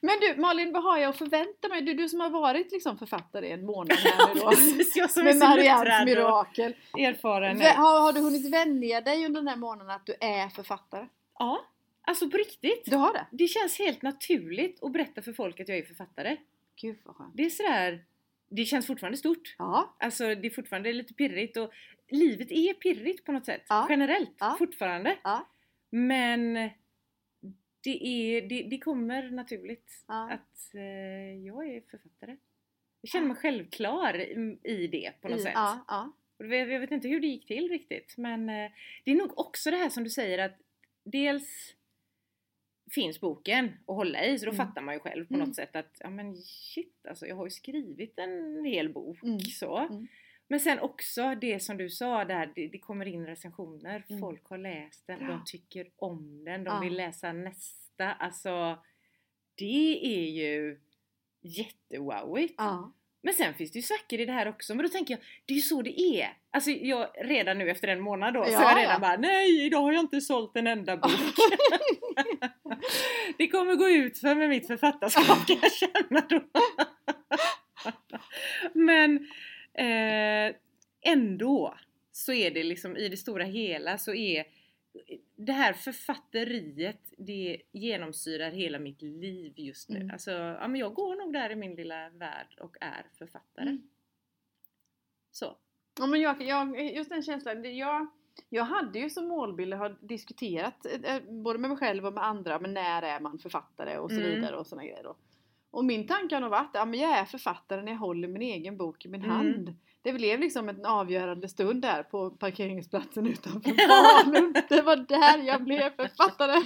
Men 0.00 0.20
du 0.20 0.34
Malin, 0.40 0.72
vad 0.72 0.82
har 0.82 0.98
jag 0.98 1.10
att 1.10 1.18
förvänta 1.18 1.68
mig? 1.68 1.82
Du, 1.82 1.94
du 1.94 2.08
som 2.08 2.20
har 2.20 2.30
varit 2.30 2.72
liksom 2.72 2.98
författare 2.98 3.46
i 3.48 3.52
en 3.52 3.66
månad 3.66 3.98
här 3.98 4.34
nu 4.34 4.40
då. 4.40 4.48
Precis, 4.50 4.96
jag 4.96 5.10
som 5.10 5.22
är 5.22 5.24
med 5.24 5.36
Mariannes 5.36 6.04
mirakel. 6.04 6.74
erfaren 6.98 7.60
Har, 7.60 8.00
har 8.00 8.12
du 8.12 8.20
hunnit 8.20 8.52
vänja 8.52 9.00
dig 9.00 9.26
under 9.26 9.40
den 9.40 9.48
här 9.48 9.56
månaden 9.56 9.90
att 9.90 10.06
du 10.06 10.14
är 10.20 10.48
författare? 10.48 11.06
Ja, 11.38 11.64
alltså 12.04 12.30
på 12.30 12.36
riktigt. 12.36 12.82
Du 12.86 12.96
har 12.96 13.12
det? 13.12 13.26
Det 13.30 13.46
känns 13.48 13.78
helt 13.78 14.02
naturligt 14.02 14.82
att 14.82 14.92
berätta 14.92 15.22
för 15.22 15.32
folk 15.32 15.60
att 15.60 15.68
jag 15.68 15.78
är 15.78 15.82
författare. 15.82 16.36
Gud 16.80 16.96
vad 17.04 17.16
skönt. 17.16 17.36
Det 17.36 17.44
är 17.44 17.50
sådär... 17.50 18.04
Det 18.48 18.64
känns 18.64 18.86
fortfarande 18.86 19.18
stort. 19.18 19.54
Ja, 19.58 19.96
Alltså 20.00 20.34
det 20.34 20.46
är 20.46 20.50
fortfarande 20.50 20.92
lite 20.92 21.14
pirrigt 21.14 21.56
och 21.56 21.72
livet 22.08 22.50
är 22.50 22.74
pirrigt 22.74 23.24
på 23.24 23.32
något 23.32 23.44
sätt. 23.46 23.62
Ja. 23.68 23.86
Generellt, 23.90 24.36
Ja. 24.38 24.56
fortfarande. 24.58 25.16
Ja. 25.24 25.48
Men 25.90 26.54
det, 27.84 28.06
är, 28.06 28.48
det, 28.48 28.62
det 28.62 28.78
kommer 28.78 29.30
naturligt 29.30 30.04
Ja. 30.08 30.30
att 30.30 30.74
eh, 30.74 31.44
jag 31.46 31.68
är 31.68 31.80
författare. 31.90 32.36
Jag 33.00 33.08
känner 33.10 33.26
mig 33.26 33.36
självklar 33.36 34.20
i, 34.20 34.58
i 34.64 34.86
det 34.86 35.12
på 35.20 35.28
något 35.28 35.38
I- 35.40 35.42
sätt. 35.42 35.52
Ja, 35.54 35.84
ja. 35.88 36.12
Jag 36.38 36.80
vet 36.80 36.90
inte 36.90 37.08
hur 37.08 37.20
det 37.20 37.26
gick 37.26 37.46
till 37.46 37.68
riktigt 37.68 38.14
men 38.16 38.48
eh, 38.48 38.70
det 39.04 39.10
är 39.10 39.14
nog 39.14 39.38
också 39.38 39.70
det 39.70 39.76
här 39.76 39.88
som 39.88 40.04
du 40.04 40.10
säger 40.10 40.38
att 40.38 40.58
dels 41.04 41.74
finns 42.94 43.20
boken 43.20 43.64
att 43.86 43.96
hålla 43.96 44.24
i 44.24 44.38
så 44.38 44.44
då 44.46 44.52
Mm. 44.52 44.66
fattar 44.66 44.82
man 44.82 44.94
ju 44.94 45.00
själv 45.00 45.26
på 45.26 45.34
Mm. 45.34 45.46
något 45.46 45.56
sätt 45.56 45.76
att 45.76 45.96
ja 46.00 46.10
men 46.10 46.36
shit 46.36 47.06
alltså 47.08 47.26
jag 47.26 47.36
har 47.36 47.44
ju 47.46 47.50
skrivit 47.50 48.18
en 48.18 48.64
hel 48.64 48.92
bok 48.92 49.22
Mm. 49.22 49.40
så. 49.40 49.78
Mm. 49.78 50.06
Men 50.48 50.60
sen 50.60 50.78
också 50.78 51.34
det 51.34 51.60
som 51.62 51.76
du 51.76 51.90
sa 51.90 52.24
där, 52.24 52.52
det, 52.54 52.68
det 52.68 52.78
kommer 52.78 53.06
in 53.08 53.26
recensioner, 53.26 54.04
Mm. 54.08 54.20
folk 54.20 54.44
har 54.46 54.58
läst 54.58 55.06
den, 55.06 55.20
Ja. 55.20 55.26
de 55.26 55.42
tycker 55.46 55.90
om 55.96 56.44
den, 56.44 56.64
de 56.64 56.70
Ja. 56.74 56.80
vill 56.80 56.94
läsa 56.96 57.32
nästa. 57.32 58.12
Alltså 58.12 58.78
det 59.54 60.00
är 60.06 60.30
ju 60.30 60.80
jättewowigt. 61.40 62.54
ja. 62.58 62.92
Men 63.24 63.34
sen 63.34 63.54
finns 63.54 63.72
det 63.72 63.78
ju 63.78 63.82
saker 63.82 64.20
i 64.20 64.24
det 64.24 64.32
här 64.32 64.48
också, 64.48 64.74
men 64.74 64.86
då 64.86 64.88
tänker 64.88 65.14
jag, 65.14 65.20
det 65.46 65.52
är 65.52 65.56
ju 65.56 65.62
så 65.62 65.82
det 65.82 66.00
är. 66.00 66.28
Alltså 66.50 66.70
jag, 66.70 67.08
redan 67.20 67.58
nu 67.58 67.70
efter 67.70 67.88
en 67.88 68.00
månad 68.00 68.34
då, 68.34 68.44
så 68.44 68.50
Ja, 68.50 68.58
är 68.58 68.62
jag 68.62 68.78
redan 68.78 68.92
ja. 68.92 68.98
bara 68.98 69.16
nej, 69.16 69.66
idag 69.66 69.80
har 69.80 69.92
jag 69.92 70.00
inte 70.00 70.20
sålt 70.20 70.56
en 70.56 70.66
enda 70.66 70.96
bok. 70.96 71.10
det 73.38 73.48
kommer 73.48 73.74
gå 73.74 73.88
ut 73.88 74.18
för 74.18 74.34
med 74.34 74.48
mitt 74.48 74.66
författarskap 74.66 75.46
kan 75.46 75.56
jag 75.62 75.72
känna 75.72 76.20
då. 76.28 76.42
men 78.80 79.16
eh, 79.74 80.54
ändå 81.02 81.74
så 82.12 82.32
är 82.32 82.50
det 82.50 82.62
liksom 82.62 82.96
i 82.96 83.08
det 83.08 83.16
stora 83.16 83.44
hela 83.44 83.98
så 83.98 84.14
är 84.14 84.44
det 85.36 85.52
här 85.52 85.72
författeriet 85.72 87.12
det 87.18 87.62
genomsyrar 87.72 88.50
hela 88.50 88.78
mitt 88.78 89.02
liv 89.02 89.52
just 89.56 89.88
nu. 89.88 89.96
Mm. 89.96 90.10
Alltså, 90.10 90.30
ja, 90.30 90.68
men 90.68 90.80
jag 90.80 90.94
går 90.94 91.16
nog 91.16 91.32
där 91.32 91.50
i 91.50 91.56
min 91.56 91.74
lilla 91.74 92.10
värld 92.10 92.58
och 92.60 92.76
är 92.80 93.06
författare. 93.18 93.68
Mm. 93.68 93.82
Så. 95.30 95.56
Ja 95.98 96.06
men 96.06 96.20
jag, 96.20 96.42
jag, 96.42 96.94
just 96.94 97.10
den 97.10 97.22
känslan, 97.22 97.76
jag, 97.76 98.06
Jag 98.48 98.64
hade 98.64 98.98
ju 98.98 99.10
som 99.10 99.28
målbild, 99.28 99.74
har 99.74 99.96
diskuterat 100.00 100.86
eh, 101.04 101.22
både 101.28 101.58
med 101.58 101.70
mig 101.70 101.78
själv 101.78 102.06
och 102.06 102.12
med 102.12 102.24
andra, 102.24 102.58
men 102.58 102.74
när 102.74 103.02
är 103.02 103.20
man 103.20 103.38
författare 103.38 103.98
och 103.98 104.10
så 104.10 104.16
Mm. 104.16 104.30
vidare 104.30 104.56
och 104.56 104.66
såna 104.66 104.84
grejer 104.84 105.02
då. 105.02 105.16
Och 105.74 105.84
min 105.84 106.06
tanke 106.06 106.34
har 106.36 106.40
nog 106.40 106.50
varit, 106.50 106.70
ja 106.74 106.84
men 106.84 107.00
jag 107.00 107.18
är 107.18 107.24
författare 107.24 107.82
när 107.82 107.92
jag 107.92 107.98
håller 107.98 108.28
min 108.28 108.42
egen 108.42 108.76
bok 108.76 109.04
i 109.04 109.08
min 109.08 109.24
Mm. 109.24 109.36
hand. 109.36 109.76
Det 110.02 110.12
blev 110.12 110.40
liksom 110.40 110.68
en 110.68 110.86
avgörande 110.86 111.48
stund 111.48 111.82
där 111.82 112.02
på 112.02 112.30
parkeringsplatsen 112.30 113.26
utanför 113.26 113.70
Falun. 114.24 114.54
Det 114.68 114.82
var 114.82 114.96
där 114.96 115.38
jag 115.38 115.64
blev 115.64 115.90
författare. 115.96 116.62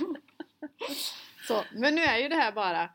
Så, 1.49 1.63
men 1.75 1.95
nu 1.95 2.01
är 2.03 2.19
ju 2.19 2.29
det 2.29 2.35
här 2.35 2.53
bara 2.53 2.91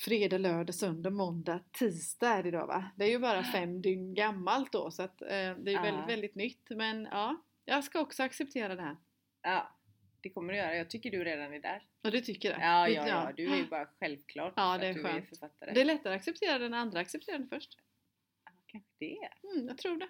fredag, 0.00 0.38
lördag, 0.38 0.74
söndag, 0.74 1.10
måndag, 1.10 1.60
tisdag 1.72 2.28
är 2.28 2.42
det 2.42 2.48
idag 2.48 2.66
va? 2.66 2.84
Det 2.96 3.04
är 3.04 3.08
ju 3.08 3.18
bara 3.18 3.42
fem 3.44 3.82
dygn 3.82 4.14
gammalt 4.14 4.72
då 4.72 4.90
så 4.90 5.02
att 5.02 5.22
eh, 5.22 5.28
det 5.28 5.34
är 5.40 5.56
ju 5.66 5.72
Ja. 5.72 5.82
väldigt, 5.82 6.08
väldigt 6.08 6.34
nytt. 6.34 6.66
Men 6.70 7.08
ja, 7.10 7.36
jag 7.64 7.84
ska 7.84 8.00
också 8.00 8.22
acceptera 8.22 8.74
det 8.74 8.82
här. 8.82 8.96
Ja, 9.42 9.70
det 10.20 10.28
kommer 10.30 10.52
du 10.52 10.58
göra. 10.58 10.76
Jag 10.76 10.90
tycker 10.90 11.10
du 11.10 11.24
redan 11.24 11.52
är 11.54 11.60
där. 11.60 11.82
Och 12.04 12.10
du 12.10 12.20
tycker 12.20 12.50
det? 12.50 12.58
Ja, 12.60 12.88
ja, 12.88 13.08
ja. 13.08 13.32
Du 13.36 13.52
är 13.52 13.56
ju 13.56 13.66
bara 13.66 13.86
självklart 14.00 14.52
Ja, 14.56 14.78
det 14.78 14.86
är 14.86 14.90
att 14.90 14.96
du 14.96 15.02
skönt. 15.02 15.24
är 15.24 15.28
författare. 15.28 15.72
Det 15.74 15.80
är 15.80 15.84
lättare 15.84 16.14
att 16.14 16.20
acceptera 16.20 16.58
det 16.58 16.68
när 16.68 16.78
andra 16.78 17.00
accepterar 17.00 17.38
det 17.38 17.46
först. 17.46 17.78
Ja, 18.44 18.50
kanske 18.66 18.88
det. 18.98 19.28
Mm, 19.54 19.68
jag 19.68 19.78
tror 19.78 19.96
det. 19.96 20.08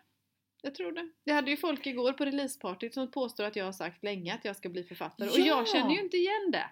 Jag 0.62 0.74
tror 0.74 0.92
det. 0.92 1.08
Jag 1.24 1.34
hade 1.34 1.50
ju 1.50 1.56
folk 1.56 1.86
igår 1.86 2.12
på 2.12 2.24
releasepartyt 2.24 2.94
som 2.94 3.10
påstår 3.10 3.44
att 3.44 3.56
jag 3.56 3.64
har 3.64 3.72
sagt 3.72 4.02
länge 4.04 4.34
att 4.34 4.44
jag 4.44 4.56
ska 4.56 4.68
bli 4.68 4.84
författare. 4.84 5.28
Och 5.28 5.38
Ja! 5.38 5.46
jag 5.46 5.68
känner 5.68 5.90
ju 5.94 6.00
inte 6.00 6.16
igen 6.16 6.50
det. 6.52 6.70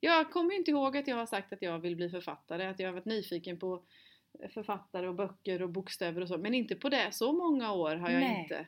Jag 0.00 0.30
kommer 0.30 0.50
ju 0.52 0.56
inte 0.58 0.70
ihåg 0.70 0.96
att 0.96 1.08
jag 1.08 1.16
har 1.16 1.26
sagt 1.26 1.52
att 1.52 1.62
jag 1.62 1.78
vill 1.78 1.96
bli 1.96 2.10
författare. 2.10 2.66
Att 2.66 2.78
jag 2.78 2.88
har 2.88 2.92
varit 2.92 3.04
nyfiken 3.04 3.58
på 3.58 3.84
författare 4.54 5.08
och 5.08 5.14
böcker 5.14 5.62
och 5.62 5.70
bokstäver 5.70 6.20
och 6.20 6.28
så. 6.28 6.38
Men 6.38 6.54
inte 6.54 6.74
på 6.74 6.88
det. 6.88 7.12
Så 7.12 7.32
många 7.32 7.72
år 7.72 7.96
har 7.96 8.10
jag 8.10 8.20
Nej. 8.20 8.40
inte. 8.42 8.66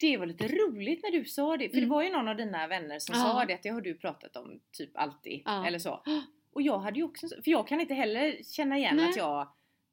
Det 0.00 0.16
var 0.16 0.26
lite 0.26 0.48
roligt 0.48 1.02
när 1.02 1.10
du 1.10 1.24
sa 1.24 1.56
det, 1.56 1.68
för 1.68 1.76
Mm. 1.76 1.88
det 1.88 1.94
var 1.94 2.02
ju 2.02 2.10
någon 2.10 2.28
av 2.28 2.36
dina 2.36 2.66
vänner 2.66 2.98
som 2.98 3.14
Ja. 3.14 3.20
sa 3.20 3.44
det 3.44 3.54
att 3.54 3.62
det 3.62 3.68
har 3.68 3.80
du 3.80 3.94
pratat 3.94 4.36
om 4.36 4.60
typ 4.72 4.90
alltid, 4.96 5.42
Ja. 5.44 5.66
eller 5.66 5.78
så. 5.78 6.02
Och 6.52 6.62
jag 6.62 6.78
hade 6.78 6.98
ju 6.98 7.04
också, 7.04 7.28
för 7.28 7.50
jag 7.50 7.68
kan 7.68 7.80
inte 7.80 7.94
heller 7.94 8.42
känna 8.42 8.78
igen 8.78 8.96
Nej. 8.96 9.08
att 9.10 9.16
jag 9.16 9.52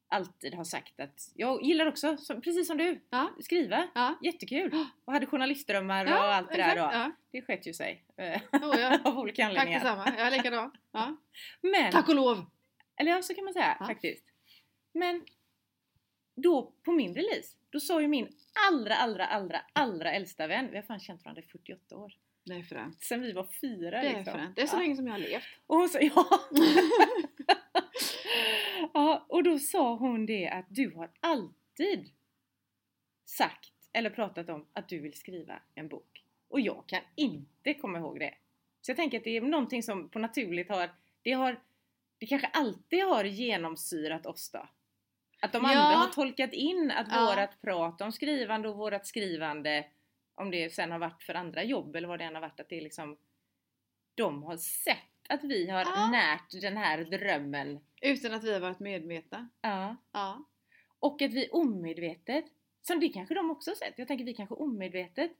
alltid 0.10 0.54
har 0.54 0.64
sagt 0.64 1.00
att, 1.00 1.32
jag 1.36 1.64
gillar 1.64 1.86
också, 1.86 2.18
som, 2.18 2.42
precis 2.42 2.68
som 2.68 2.78
du, 2.78 3.02
Ja. 3.10 3.30
skriva. 3.40 3.88
Ja. 3.96 4.16
Jättekul! 4.24 4.72
Och 5.06 5.14
hade 5.14 5.26
journalistdrömmar 5.26 6.06
och 6.06 6.12
Ja, 6.12 6.36
allt 6.36 6.50
det 6.50 6.58
där 6.58 6.64
exakt. 6.64 6.94
då. 6.94 7.00
Ja. 7.00 7.12
Det 7.32 7.42
skett 7.42 7.68
ju 7.68 7.74
sig. 7.74 8.04
eh, 8.18 8.42
Oh, 8.52 9.08
av 9.08 9.20
olika 9.20 9.44
Tack 9.44 9.50
anledningar. 9.50 9.80
detsamma. 9.80 10.14
Jag 10.18 10.28
är 10.28 10.32
likadan. 10.32 10.72
Ja. 10.92 11.16
Men, 11.62 11.92
Tack 11.92 12.10
och 12.10 12.16
lov! 12.16 12.46
eller 12.96 13.12
ja, 13.12 13.22
så 13.22 13.34
kan 13.34 13.44
man 13.44 13.54
säga 13.54 13.78
faktiskt. 13.88 14.26
Men 14.94 15.26
då 16.36 16.74
på 16.84 16.92
min 16.92 17.16
release, 17.16 17.57
då 17.70 17.80
sa 17.80 18.02
ju 18.02 18.08
min 18.08 18.28
allra, 18.70 18.96
allra, 18.96 19.26
allra, 19.26 19.62
allra 19.74 20.12
äldsta 20.12 20.48
vän, 20.48 20.68
vi 20.72 20.76
har 20.76 20.84
fan 20.84 21.00
känt 21.00 21.26
varandra 21.26 21.42
i 21.42 21.46
48 21.46 21.98
år. 21.98 22.14
Det 22.46 22.54
är 22.54 22.64
fränt. 22.64 23.04
Sen 23.04 23.22
vi 23.22 23.32
var 23.32 23.48
fyra 23.62 24.02
Det 24.02 24.08
är 24.08 24.16
liksom. 24.18 24.34
fränt. 24.34 24.56
Det 24.56 24.62
är 24.62 24.68
så 24.68 24.76
ja. 24.76 24.80
länge 24.80 24.96
som 24.96 25.08
jag 25.08 25.14
har 25.14 25.20
levt. 25.20 25.44
Och 25.68 25.78
hon 25.78 25.90
sa 25.90 26.00
ja. 26.00 26.26
ja. 28.94 29.26
Och 29.30 29.44
då 29.44 29.60
sa 29.60 29.96
hon 29.96 30.26
det 30.26 30.50
att 30.50 30.66
du 30.70 30.96
har 30.96 31.12
alltid 31.20 32.10
sagt 33.26 33.74
eller 33.94 34.10
pratat 34.10 34.50
om 34.50 34.66
att 34.74 34.90
du 34.90 35.00
vill 35.00 35.14
skriva 35.14 35.60
en 35.76 35.88
bok. 35.88 36.24
Och 36.48 36.60
jag 36.60 36.84
kan 36.88 37.02
inte 37.16 37.74
komma 37.74 37.98
ihåg 37.98 38.20
det. 38.20 38.34
Så 38.82 38.92
jag 38.92 38.98
tänker 38.98 39.18
att 39.18 39.24
det 39.24 39.38
är 39.38 39.42
någonting 39.42 39.84
som 39.84 40.10
på 40.10 40.20
naturligt 40.20 40.70
har, 40.70 40.90
det 41.22 41.32
har, 41.32 41.60
det 42.18 42.26
kanske 42.26 42.48
alltid 42.48 43.04
har 43.04 43.24
genomsyrat 43.24 44.26
oss 44.26 44.52
då. 44.52 44.70
Att 45.42 45.52
de 45.54 45.64
Ja. 45.64 45.70
andra 45.70 45.98
har 45.98 46.08
tolkat 46.08 46.54
in 46.54 46.92
att 46.92 47.08
Ja. 47.12 47.26
vårat 47.26 47.62
prat 47.62 48.02
om 48.02 48.12
skrivande 48.12 48.70
och 48.70 48.78
vårat 48.78 49.06
skrivande, 49.06 49.86
om 50.36 50.52
det 50.52 50.74
sen 50.74 50.92
har 50.92 51.00
varit 51.00 51.24
för 51.24 51.34
andra 51.34 51.64
jobb 51.64 51.96
eller 51.96 52.08
vad 52.08 52.20
det 52.20 52.26
än 52.26 52.34
har 52.34 52.42
varit, 52.42 52.60
att 52.60 52.70
det 52.70 52.78
är 52.78 52.82
liksom 52.82 53.18
de 54.16 54.44
har 54.44 54.58
sett 54.58 54.98
att 55.30 55.44
vi 55.44 55.70
har 55.70 55.80
Ja. 55.82 56.10
närt 56.12 56.62
den 56.62 56.78
här 56.78 56.98
drömmen. 57.04 57.80
Utan 58.02 58.34
att 58.34 58.44
vi 58.44 58.54
har 58.54 58.60
varit 58.60 58.80
medvetna. 58.80 59.50
Ja. 59.62 59.96
Ja. 60.12 60.44
Och 61.00 61.22
att 61.22 61.34
vi 61.34 61.50
omedvetet, 61.50 62.46
som 62.82 63.00
det 63.00 63.10
kanske 63.10 63.34
de 63.36 63.52
också 63.52 63.72
har 63.72 63.76
sett, 63.76 63.94
jag 63.98 64.08
tänker 64.08 64.26
vi 64.26 64.34
kanske 64.34 64.56
omedvetet 64.56 65.32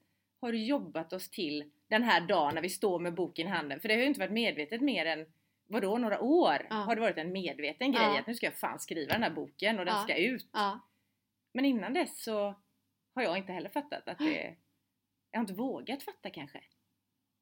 har 0.42 0.54
jobbat 0.54 1.14
oss 1.14 1.30
till 1.30 1.72
den 1.88 2.04
här 2.04 2.22
dagen 2.22 2.56
när 2.56 2.62
vi 2.62 2.70
står 2.70 3.00
med 3.00 3.14
boken 3.14 3.48
i 3.48 3.50
handen. 3.50 3.80
För 3.80 3.88
det 3.88 3.94
har 3.94 4.02
ju 4.02 4.08
inte 4.08 4.20
varit 4.20 4.32
medvetet 4.32 4.82
mer 4.82 5.06
än, 5.06 5.26
vadå, 5.68 5.98
några 5.98 6.22
år 6.22 6.68
Ja. 6.70 6.76
har 6.76 6.96
det 6.96 7.02
varit 7.02 7.18
en 7.18 7.32
medveten 7.32 7.92
grej 7.92 8.04
Ja. 8.04 8.20
att 8.20 8.28
nu 8.28 8.36
ska 8.36 8.46
jag 8.46 8.56
fan 8.56 8.80
skriva 8.80 9.14
den 9.14 9.24
här 9.24 9.30
boken 9.30 9.80
och 9.80 9.86
den 9.86 9.96
Ja. 9.96 10.04
ska 10.04 10.16
ut. 10.16 10.48
Men 11.54 11.66
innan 11.66 11.94
dess 11.94 12.24
så 12.24 12.56
har 13.16 13.22
jag 13.24 13.38
inte 13.38 13.52
heller 13.52 13.70
fattat 13.70 14.08
att 14.08 14.18
det, 14.18 14.56
jag 15.32 15.40
har 15.40 15.42
inte 15.42 15.54
vågat 15.54 16.04
fatta 16.04 16.30
kanske. 16.30 16.62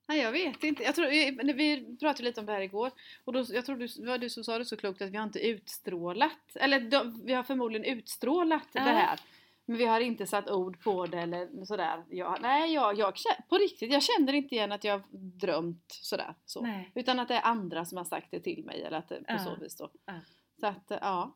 Nej, 0.07 0.19
jag 0.21 0.31
vet 0.31 0.63
inte. 0.63 0.83
Jag 0.83 0.95
tror, 0.95 1.07
vi- 1.07 1.53
vi 1.53 1.97
pratade 1.97 2.23
lite 2.23 2.39
om 2.39 2.45
det 2.45 2.51
här 2.53 2.61
igår 2.61 2.91
och 3.25 3.33
då, 3.33 3.45
jag 3.49 3.65
tror 3.65 3.75
du, 3.77 3.87
det 3.87 4.05
var 4.07 4.17
du 4.17 4.29
som 4.29 4.43
sa 4.43 4.57
det 4.57 4.65
så 4.65 4.77
klokt 4.77 5.01
att 5.01 5.09
vi 5.11 5.17
har 5.17 5.23
inte 5.23 5.47
utstrålat, 5.47 6.55
eller 6.55 6.79
de, 6.79 7.21
vi 7.25 7.33
har 7.33 7.43
förmodligen 7.43 7.97
utstrålat 7.97 8.67
det 8.73 8.79
här. 8.79 9.19
Men 9.65 9.77
vi 9.77 9.85
har 9.85 9.99
inte 9.99 10.27
satt 10.27 10.49
ord 10.49 10.83
på 10.83 11.05
det 11.05 11.19
eller 11.19 11.65
sådär. 11.65 12.05
Jag, 12.09 12.41
nej, 12.41 12.73
jag, 12.73 12.97
jag, 12.97 13.13
på 13.49 13.57
riktigt, 13.57 13.91
jag 13.93 14.03
känner 14.03 14.33
inte 14.33 14.55
igen 14.55 14.71
att 14.71 14.83
jag 14.83 14.93
har 14.93 15.03
drömt 15.39 15.85
sådär. 16.01 16.35
Så. 16.45 16.61
Nej. 16.61 16.91
Utan 16.95 17.19
att 17.19 17.27
det 17.27 17.33
är 17.33 17.41
andra 17.41 17.85
som 17.85 17.97
har 17.97 18.05
sagt 18.05 18.31
det 18.31 18.39
till 18.39 18.65
mig 18.65 18.83
eller 18.83 18.97
att 18.97 19.07
på 19.07 19.15
Ja. 19.27 19.39
så 19.39 19.55
vis 19.55 19.75
då. 19.77 19.89
Ja. 20.05 20.13
Så 20.59 20.67
att, 20.67 20.83
ja. 20.87 21.35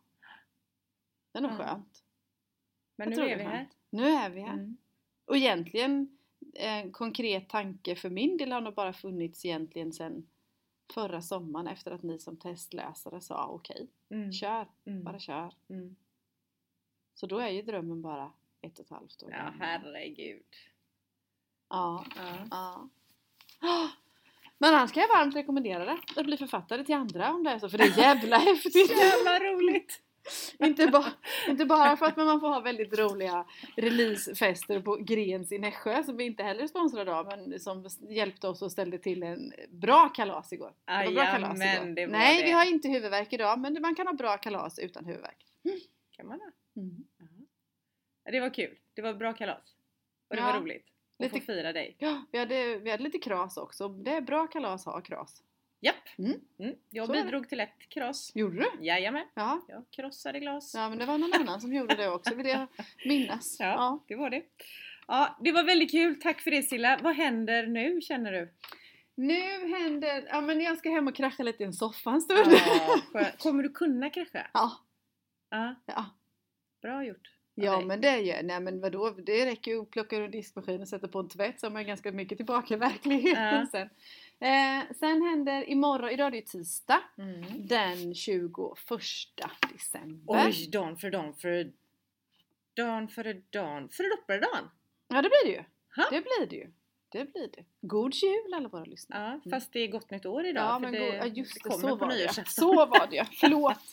Det 1.32 1.38
är 1.40 1.42
nog 1.42 1.52
Ja. 1.52 1.56
skönt. 1.58 2.04
Men 2.96 3.12
Jag 3.12 3.20
nu 3.20 3.30
är 3.30 3.38
vi 3.38 3.44
här. 3.44 3.70
Nu 3.90 4.04
är 4.08 4.30
vi 4.30 4.42
här. 4.42 4.54
Mm. 4.54 4.78
Och 5.26 5.38
egentligen 5.38 6.18
en 6.54 6.92
konkret 6.92 7.50
tanke 7.50 7.96
för 7.96 8.10
min 8.10 8.38
del 8.38 8.52
har 8.52 8.62
nog 8.62 8.74
bara 8.76 8.94
funnits 8.94 9.46
egentligen 9.46 9.94
sedan 9.94 10.28
förra 10.94 11.22
sommaren 11.22 11.68
efter 11.68 11.92
att 11.92 12.04
ni 12.04 12.20
som 12.20 12.38
testläsare 12.38 13.22
sa 13.22 13.48
okej, 13.48 13.88
Mm. 14.10 14.32
kör, 14.34 14.68
Mm. 14.86 15.04
bara 15.04 15.20
kör. 15.20 15.54
Så 17.20 17.26
då 17.26 17.40
är 17.40 17.50
ju 17.50 17.62
drömmen 17.62 18.02
bara 18.02 18.32
ett 18.62 18.80
och 18.80 18.86
ett 18.86 18.92
halvt 18.92 19.24
år 19.24 19.32
Ja, 19.32 19.54
herregud. 19.60 20.44
Ja, 21.70 22.06
Ja. 22.16 22.90
ja. 23.62 23.90
Men 24.58 24.74
annars 24.76 24.92
kan 24.92 25.02
jag 25.02 25.08
varmt 25.08 25.36
rekommendera 25.36 25.86
det, 25.86 25.98
att 26.16 26.26
bli 26.26 26.38
författare 26.38 26.84
till 26.84 26.96
andra 26.96 27.34
om 27.34 27.44
det 27.44 27.50
är 27.50 27.60
så, 27.60 27.70
för 27.70 27.78
det 27.78 27.84
är 27.84 27.98
jävla 27.98 28.38
häftigt! 28.50 28.90
Jävla 28.90 29.40
roligt! 29.40 30.02
inte, 30.60 30.88
bara, 30.88 31.06
inte 31.48 31.66
bara 31.66 31.98
för 31.98 32.06
att 32.06 32.18
man 32.18 32.40
får 32.40 32.48
ha 32.48 32.60
väldigt 32.60 33.00
roliga 33.00 33.46
releasefester 33.78 34.80
på 34.82 34.96
Grens 34.96 35.52
i 35.52 35.60
Nässjö 35.60 36.04
som 36.04 36.18
vi 36.18 36.24
inte 36.24 36.44
heller 36.44 36.64
är 36.64 36.68
sponsrade 36.68 37.16
av 37.16 37.26
men 37.26 37.60
som 37.60 37.88
hjälpte 38.10 38.48
oss 38.48 38.62
och 38.62 38.72
ställde 38.72 38.98
till 38.98 39.24
en 39.24 39.54
bra 39.70 40.10
kalas 40.10 40.54
igår. 40.54 40.74
Det 40.86 40.92
var 41.06 41.14
bra 41.14 41.26
kalas 41.26 41.60
Jajamän, 41.60 41.84
igår. 41.88 41.96
det 41.96 42.06
var 42.06 42.12
Nej, 42.12 42.38
det. 42.38 42.44
vi 42.44 42.52
har 42.52 42.66
inte 42.66 42.88
huvudvärk 42.90 43.34
idag 43.34 43.60
men 43.60 43.82
man 43.82 43.96
kan 43.96 44.08
ha 44.08 44.14
bra 44.14 44.38
kalas 44.38 44.80
utan 44.80 45.06
huvudvärk. 45.06 45.46
Kan 46.12 46.28
man 46.28 46.40
ha. 46.40 46.52
Mm. 46.82 47.04
Det 48.32 48.40
var 48.40 48.54
kul. 48.54 48.78
Det 48.94 49.02
var 49.02 49.14
bra 49.14 49.34
kalas. 49.34 49.76
Och 50.30 50.36
det 50.36 50.42
Ja. 50.42 50.52
var 50.54 50.60
roligt. 50.62 50.86
Att 50.86 51.24
Lite- 51.24 51.40
få 51.40 51.46
fira 51.46 51.74
dig. 51.74 51.96
Ja, 52.00 52.26
vi 52.32 52.38
hade, 52.40 52.78
vi 52.78 52.92
hade 52.92 53.04
lite 53.04 53.20
kras 53.20 53.58
också. 53.58 53.88
Det 53.90 54.12
är 54.12 54.22
bra 54.22 54.48
kalas 54.48 54.88
att 54.88 54.94
ha 54.94 55.02
kras. 55.02 55.44
Japp! 55.82 55.96
Mm. 56.18 56.40
Mm. 56.60 56.76
Jag 56.90 57.06
Så 57.08 57.14
bidrog 57.14 57.50
till 57.50 57.60
ett 57.60 57.90
kross. 57.90 58.32
Gjorde 58.36 58.56
du? 58.58 58.86
Jajamän. 58.86 59.26
Ja. 59.34 59.62
Jag 59.68 59.84
krossade 59.92 60.40
glas. 60.40 60.74
Ja, 60.76 60.90
men 60.90 60.98
det 60.98 61.06
var 61.06 61.18
någon 61.18 61.34
annan 61.34 61.62
som 61.62 61.74
gjorde 61.74 61.96
det 61.96 62.10
också 62.10 62.36
vill 62.36 62.46
jag 62.48 62.68
minnas. 63.06 63.58
Ja. 63.60 63.66
Ja. 63.66 64.04
Det 64.08 64.16
var 64.16 64.30
det. 64.30 64.44
Ja, 65.08 65.38
det 65.42 65.52
var 65.52 65.64
väldigt 65.64 65.92
kul. 65.92 66.22
Tack 66.22 66.42
för 66.42 66.52
det 66.52 66.64
Silla. 66.64 67.00
Vad 67.02 67.16
händer 67.16 67.68
nu 67.68 68.02
känner 68.02 68.32
du? 68.32 68.54
Nu 69.16 69.68
händer... 69.78 70.28
Ja, 70.30 70.42
men 70.42 70.62
jag 70.62 70.78
ska 70.78 70.90
hem 70.90 71.08
och 71.08 71.16
krascha 71.16 71.44
lite 71.44 71.64
i 71.64 71.66
en 71.66 71.74
soffa 71.74 72.10
en 72.12 72.22
stund. 72.22 72.54
Ja. 73.14 73.26
Kommer 73.40 73.64
du 73.64 73.70
kunna 73.70 74.10
krascha? 74.10 74.48
Ja. 74.54 74.72
Ja, 75.50 75.76
ja. 75.86 76.06
bra 76.82 77.04
gjort. 77.06 77.30
Ja 77.66 77.76
dig. 77.78 77.86
men 77.86 78.02
det 78.02 78.20
gör 78.20 78.44
Nej 78.44 78.60
men 78.60 78.82
vadå, 78.82 79.10
det 79.10 79.46
räcker 79.46 79.72
ju 79.72 79.82
att 79.82 79.90
plocka 79.90 80.16
ur 80.16 80.22
en 80.26 80.32
diskmaskin 80.32 80.82
och 80.82 80.88
sätta 80.88 81.08
på 81.08 81.20
en 81.20 81.30
tvätt 81.30 81.60
så 81.60 81.66
är 81.66 81.72
man 81.72 81.86
ganska 81.86 82.12
mycket 82.12 82.38
tillbaka 82.38 82.74
i 82.74 82.78
verkligheten 82.78 83.44
Ja. 83.56 83.66
sen. 83.72 83.90
Eh, 84.42 84.96
sen 85.00 85.22
händer 85.22 85.70
imorgon, 85.70 86.10
idag 86.10 86.28
är 86.28 86.32
det 86.32 86.38
ju 86.38 86.44
tisdag, 86.44 87.02
Mm. 87.18 87.44
den 87.68 88.16
21 88.16 89.50
december. 89.74 90.46
Oj, 90.46 90.70
dan 90.72 90.98
för 90.98 91.12
dan 91.12 91.34
för 91.34 91.72
dan 92.76 93.08
för 93.08 93.42
dan 93.50 93.90
för 93.90 94.18
dopparedan. 94.18 94.70
Ja 95.08 95.22
det 95.22 95.30
blir 95.30 95.46
det 95.46 95.52
ju. 95.58 95.64
Ha? 95.96 96.10
Det 96.12 96.22
blir 96.22 96.48
det 96.50 96.56
ju. 96.56 96.72
Det 97.12 97.26
blir 97.34 97.48
det. 97.48 97.64
God 97.82 98.14
jul 98.16 98.54
alla 98.54 98.70
våra 98.70 98.84
lyssnare. 98.86 99.42
Ja, 99.44 99.52
fast 99.52 99.74
det 99.74 99.80
är 99.80 99.88
gott 99.88 100.12
nytt 100.12 100.26
år 100.26 100.46
idag. 100.46 100.64
Ja 100.64 100.80
men 100.80 100.92
det, 100.92 101.06
ja, 101.16 101.26
just 101.26 101.54
det, 101.54 101.60
kommer 101.60 101.88
så 101.90 101.98
på 101.98 102.06
det 102.06 102.16
nyårsafton. 102.16 102.46
Så 102.46 102.86
var 102.86 103.08
det 103.08 103.16
ja, 103.16 103.26
förlåt. 103.40 103.92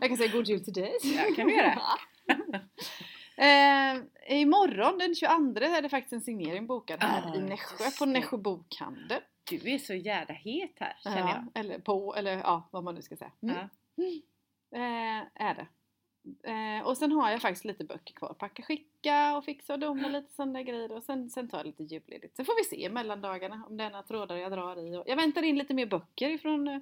Jag 0.00 0.08
kan 0.08 0.16
säga 0.16 0.32
god 0.32 0.46
jul 0.48 0.64
till 0.64 0.72
dig. 0.72 0.92
Ja, 1.02 1.22
kan 1.36 1.46
du 1.46 1.54
göra. 1.54 1.78
Eh, 3.36 3.96
imorgon 4.40 4.98
den 4.98 5.14
22 5.14 5.60
är 5.60 5.82
det 5.82 5.88
faktiskt 5.88 6.12
en 6.12 6.20
signering 6.20 6.66
bokad 6.66 7.02
här 7.02 7.30
Ah, 7.30 7.34
i 7.36 7.40
Nässjö 7.40 7.84
på. 7.98 8.06
Nässjö 8.06 8.36
bokhandel. 8.36 9.20
Du 9.50 9.70
är 9.74 9.78
så 9.78 9.94
jävla 9.94 10.34
het 10.34 10.72
här 10.80 10.96
känner 11.02 11.18
Ja, 11.18 11.44
jag. 11.54 11.64
eller 11.64 11.78
på, 11.78 12.14
eller 12.14 12.32
ja 12.32 12.68
vad 12.70 12.84
man 12.84 12.94
nu 12.94 13.02
ska 13.02 13.16
säga. 13.16 13.32
Mm. 13.42 13.56
Ja. 13.56 13.68
Eh, 14.78 15.22
är 15.34 15.54
det. 15.54 15.66
Eh, 16.50 16.86
och 16.86 16.96
sen 16.98 17.12
har 17.12 17.30
jag 17.30 17.42
faktiskt 17.42 17.64
lite 17.64 17.84
böcker 17.84 18.14
kvar. 18.14 18.34
Packa, 18.34 18.62
skicka 18.62 19.36
och 19.36 19.44
fixa 19.44 19.72
och 19.72 19.78
dona 19.78 20.08
lite 20.08 20.32
sådana 20.34 20.62
grejer. 20.62 20.92
Och 20.92 21.02
sen, 21.02 21.30
sen 21.30 21.48
tar 21.48 21.58
jag 21.58 21.66
lite 21.66 21.82
julledigt. 21.82 22.36
Sen 22.36 22.44
får 22.46 22.56
vi 22.56 22.76
se 22.76 22.90
mellan 22.90 23.20
dagarna 23.20 23.64
om 23.68 23.76
det 23.76 23.84
är 23.84 23.90
några 23.90 24.02
trådar 24.02 24.36
jag 24.36 24.52
drar 24.52 24.78
i. 24.88 24.96
Och 24.96 25.04
jag 25.06 25.16
väntar 25.16 25.42
in 25.42 25.58
lite 25.58 25.74
mer 25.74 25.86
böcker 25.86 26.28
ifrån, 26.30 26.68
eh, 26.68 26.78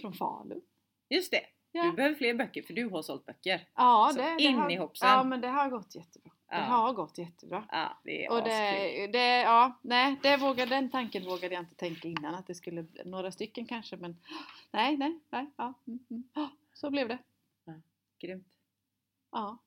från 0.00 0.12
Falun. 0.12 0.60
Just 1.08 1.30
det! 1.30 1.46
Ja. 1.72 1.82
Du 1.82 1.92
behöver 1.92 2.14
fler 2.14 2.34
böcker 2.34 2.62
för 2.62 2.74
du 2.74 2.88
har 2.88 3.02
sålt 3.02 3.26
böcker. 3.26 3.68
Ja, 3.74 4.10
Så 4.12 4.18
det, 4.18 4.34
det 4.36 4.42
in 4.42 4.58
har, 4.58 4.70
i 4.70 4.76
hoppsan. 4.76 5.08
Ja, 5.10 5.22
men 5.24 5.40
det 5.40 5.48
har 5.48 5.68
gått 5.70 5.94
jättebra. 5.94 6.30
Det 6.48 6.56
Ja. 6.56 6.62
har 6.62 6.92
gått 6.92 7.18
jättebra. 7.18 7.64
Ja, 7.70 7.98
det 8.04 8.24
är 8.26 8.32
Och 8.32 8.44
det, 8.44 9.06
det, 9.06 9.40
ja, 9.40 9.78
nej, 9.82 10.16
det 10.22 10.36
vågade, 10.36 10.74
den 10.74 10.90
tanken 10.90 11.24
vågade 11.24 11.54
jag 11.54 11.62
inte 11.62 11.74
tänka 11.74 12.08
innan 12.08 12.34
att 12.34 12.46
det 12.46 12.54
skulle 12.54 12.82
bli 12.82 13.02
några 13.04 13.32
stycken 13.32 13.66
kanske 13.66 13.96
men 13.96 14.16
nej, 14.70 14.96
nej, 14.96 15.20
nej, 15.30 15.50
ja, 15.56 15.74
mm, 15.86 15.98
mm. 16.10 16.22
Ja, 16.34 16.50
så 16.74 16.90
blev 16.90 17.08
det. 17.08 17.18
Grymt. 18.20 18.46
Ja. 19.32 19.58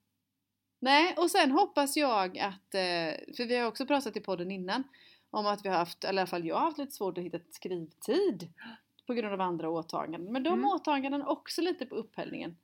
Nej, 0.80 1.14
och 1.18 1.32
sen 1.32 1.52
hoppas 1.52 1.98
jag 1.98 2.38
att, 2.40 2.76
eh, 2.76 3.34
för 3.38 3.48
vi 3.48 3.58
har 3.58 3.68
också 3.68 3.86
pratat 3.86 4.18
i 4.18 4.20
podden 4.22 4.52
innan 4.52 4.84
om 5.30 5.46
att 5.48 5.66
vi 5.66 5.70
har 5.70 5.78
haft, 5.78 6.04
eller 6.04 6.20
i 6.20 6.22
alla 6.22 6.28
fall 6.28 6.46
jag 6.46 6.56
har 6.56 6.66
haft 6.66 6.78
lite 6.78 6.92
svårt 6.92 7.18
att 7.18 7.24
hitta 7.24 7.40
skrivtid 7.50 8.54
på 9.06 9.14
grund 9.14 9.34
av 9.34 9.42
andra 9.42 9.70
åtaganden. 9.70 10.32
Men 10.34 10.44
de 10.44 10.54
Mm. 10.54 10.66
åtaganden 10.66 11.22
också 11.22 11.62
lite 11.62 11.86
på 11.86 11.96
upphällningen. 11.96 12.58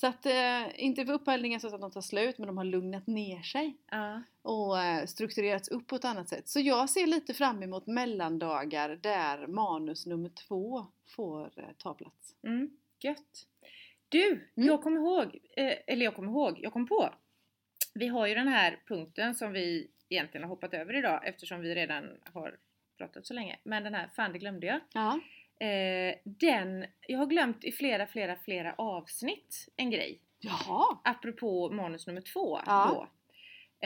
Så 0.00 0.06
att, 0.06 0.26
eh, 0.26 0.84
inte 0.84 1.06
för 1.06 1.12
upphällningen 1.12 1.60
så 1.60 1.74
att 1.74 1.80
de 1.80 1.90
tar 1.90 2.00
slut 2.00 2.38
men 2.38 2.46
de 2.46 2.56
har 2.56 2.64
lugnat 2.64 3.06
ner 3.06 3.42
sig 3.42 3.76
Ja. 3.90 4.22
och 4.42 4.78
eh, 4.82 5.06
strukturerats 5.06 5.68
upp 5.68 5.86
på 5.86 5.96
ett 5.96 6.04
annat 6.04 6.28
sätt. 6.28 6.48
Så 6.48 6.60
jag 6.60 6.90
ser 6.90 7.06
lite 7.06 7.34
fram 7.34 7.62
emot 7.62 7.86
mellandagar 7.86 8.96
där 8.96 9.46
manus 9.46 10.06
nummer 10.06 10.28
två 10.28 10.86
får 11.16 11.52
eh, 11.56 11.64
ta 11.78 11.94
plats. 11.94 12.34
Mm, 12.42 12.70
gött. 13.00 13.46
Du, 14.08 14.26
Mm. 14.56 14.68
jag 14.68 14.82
kommer 14.82 14.96
ihåg, 15.00 15.38
eh, 15.56 15.72
eller 15.86 16.04
jag 16.04 16.14
kommer 16.14 16.28
ihåg, 16.32 16.58
jag 16.62 16.72
kom 16.72 16.86
på. 16.86 17.10
Vi 17.94 18.06
har 18.06 18.26
ju 18.26 18.34
den 18.34 18.48
här 18.48 18.80
punkten 18.88 19.34
som 19.34 19.52
vi 19.52 19.90
egentligen 20.08 20.42
har 20.44 20.48
hoppat 20.48 20.74
över 20.74 20.96
idag 20.96 21.20
eftersom 21.26 21.60
vi 21.60 21.74
redan 21.74 22.08
har 22.32 22.56
pratat 22.98 23.26
så 23.26 23.34
länge. 23.34 23.58
Men 23.64 23.84
den 23.84 23.94
här, 23.94 24.10
fan 24.16 24.32
det 24.32 24.38
glömde 24.38 24.66
jag. 24.66 24.80
Ja. 24.94 25.20
Eh, 25.64 26.14
den, 26.24 26.86
jag 27.08 27.18
har 27.18 27.26
glömt 27.26 27.64
i 27.64 27.72
flera, 27.72 28.06
flera, 28.06 28.36
flera 28.36 28.74
avsnitt 28.78 29.68
en 29.76 29.90
grej. 29.90 30.20
Jaha! 30.40 30.98
Apropå 31.04 31.70
manus 31.70 32.06
nummer 32.06 32.20
två 32.20 32.60
Ja. 32.66 32.90
då. 32.94 33.08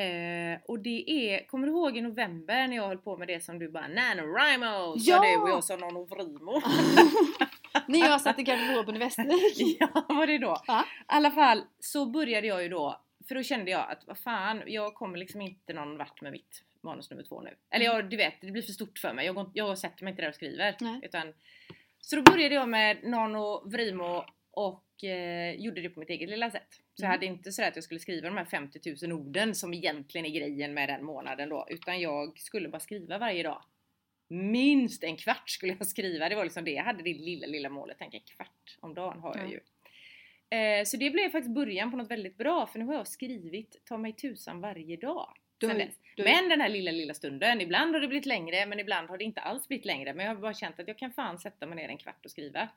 Eh, 0.02 0.58
och 0.66 0.78
det 0.78 1.10
är, 1.10 1.46
kommer 1.46 1.66
du 1.66 1.72
ihåg 1.72 1.96
i 1.96 2.00
november 2.00 2.66
när 2.68 2.76
jag 2.76 2.86
höll 2.88 2.98
på 2.98 3.16
med 3.16 3.28
det 3.28 3.40
som 3.44 3.58
du 3.58 3.68
bara 3.70 3.88
NaNoWriMo 3.88 4.98
sa 4.98 5.10
Ja! 5.10 5.22
du 5.22 5.42
och 5.42 5.50
jag 5.50 5.64
sa 5.64 5.76
NaNoWriMo. 5.76 6.62
När 7.88 7.98
jag 7.98 8.20
satt 8.20 8.38
i 8.38 8.42
garderoben 8.42 8.96
i 8.96 8.98
Västervik. 8.98 9.76
ja, 9.80 10.04
var 10.08 10.26
det 10.26 10.38
då? 10.38 10.56
Ja. 10.66 10.80
I 10.80 11.02
alla 11.06 11.30
fall 11.30 11.62
så 11.80 12.06
började 12.06 12.46
jag 12.46 12.62
ju 12.62 12.68
då, 12.68 13.00
för 13.28 13.34
då 13.34 13.42
kände 13.42 13.70
jag 13.70 13.90
att 13.90 14.06
vad 14.06 14.18
fan, 14.18 14.62
jag 14.66 14.94
kommer 14.94 15.18
liksom 15.18 15.40
inte 15.40 15.72
någon 15.72 15.98
vart 15.98 16.20
med 16.20 16.32
mitt 16.32 16.62
manus 16.82 17.10
nummer 17.10 17.22
två 17.22 17.40
nu. 17.42 17.54
Eller 17.70 17.84
jag, 17.84 18.10
du 18.10 18.16
vet, 18.16 18.34
det 18.40 18.50
blir 18.52 18.62
för 18.62 18.72
stort 18.72 18.98
för 18.98 19.12
mig. 19.12 19.26
Jag, 19.26 19.34
går, 19.34 19.50
jag 19.54 19.78
sätter 19.78 20.04
mig 20.04 20.10
inte 20.10 20.22
där 20.22 20.28
och 20.28 20.34
skriver. 20.34 20.76
Nej. 20.80 21.00
Utan, 21.02 21.34
så 22.00 22.16
då 22.16 22.22
började 22.22 22.54
jag 22.54 22.68
med 22.68 23.04
Nano 23.04 23.68
Vrimo 23.68 24.24
och 24.50 25.04
eh, 25.04 25.54
gjorde 25.54 25.80
det 25.80 25.88
på 25.90 26.00
mitt 26.00 26.10
eget 26.10 26.28
lilla 26.30 26.50
sätt. 26.50 26.68
Så 26.94 27.02
jag 27.02 27.06
Mm. 27.08 27.10
hade 27.10 27.26
inte 27.26 27.52
sådär 27.52 27.68
att 27.68 27.74
jag 27.76 27.84
skulle 27.84 28.00
skriva 28.00 28.28
de 28.28 28.36
här 28.36 28.44
50 28.44 29.06
000 29.06 29.12
orden 29.12 29.54
som 29.54 29.74
egentligen 29.74 30.26
är 30.26 30.30
grejen 30.30 30.74
med 30.74 30.88
den 30.88 31.04
månaden 31.04 31.48
då. 31.48 31.66
Utan 31.70 32.00
jag 32.00 32.38
skulle 32.38 32.68
bara 32.68 32.80
skriva 32.80 33.18
varje 33.18 33.42
dag. 33.42 33.62
Minst 34.28 35.04
en 35.04 35.16
kvart 35.16 35.50
skulle 35.50 35.76
jag 35.78 35.86
skriva. 35.86 36.28
Det 36.28 36.34
var 36.34 36.44
liksom 36.44 36.64
det. 36.64 36.70
Jag 36.70 36.84
hade 36.84 37.02
det 37.02 37.14
lilla, 37.14 37.46
lilla 37.46 37.68
målet. 37.68 37.96
Tänk 37.98 38.14
en 38.14 38.20
kvart 38.20 38.76
om 38.80 38.94
dagen 38.94 39.20
har 39.20 39.36
jag 39.36 39.46
Ja. 39.46 39.50
ju. 39.50 39.60
Eh, 40.58 40.84
så 40.84 40.96
det 40.96 41.10
blev 41.10 41.30
faktiskt 41.30 41.54
början 41.54 41.90
på 41.90 41.96
något 41.96 42.10
väldigt 42.10 42.36
bra. 42.38 42.66
För 42.66 42.78
nu 42.78 42.84
har 42.84 42.94
jag 42.94 43.08
skrivit 43.08 43.80
ta 43.84 43.98
mig 43.98 44.12
tusan 44.12 44.60
varje 44.60 44.96
dag. 44.96 45.32
Du 45.58 45.66
sen 45.66 45.78
dess. 45.78 45.94
du 46.16 46.24
Men 46.24 46.48
den 46.48 46.60
här 46.60 46.68
lilla, 46.68 46.90
lilla 46.90 47.14
stunden. 47.14 47.60
Ibland 47.60 47.94
har 47.94 48.00
det 48.00 48.08
blivit 48.08 48.26
längre 48.26 48.66
men 48.66 48.80
ibland 48.80 49.08
har 49.08 49.18
det 49.18 49.24
inte 49.24 49.40
alls 49.40 49.68
blivit 49.68 49.86
längre. 49.86 50.14
Men 50.14 50.26
jag 50.26 50.34
har 50.34 50.40
bara 50.40 50.54
känt 50.54 50.80
att 50.80 50.88
jag 50.88 50.98
kan 50.98 51.12
fan 51.12 51.38
sätta 51.38 51.66
mig 51.66 51.76
ner 51.76 51.88
en 51.88 51.98
kvart 51.98 52.24
och 52.24 52.30
skriva. 52.30 52.68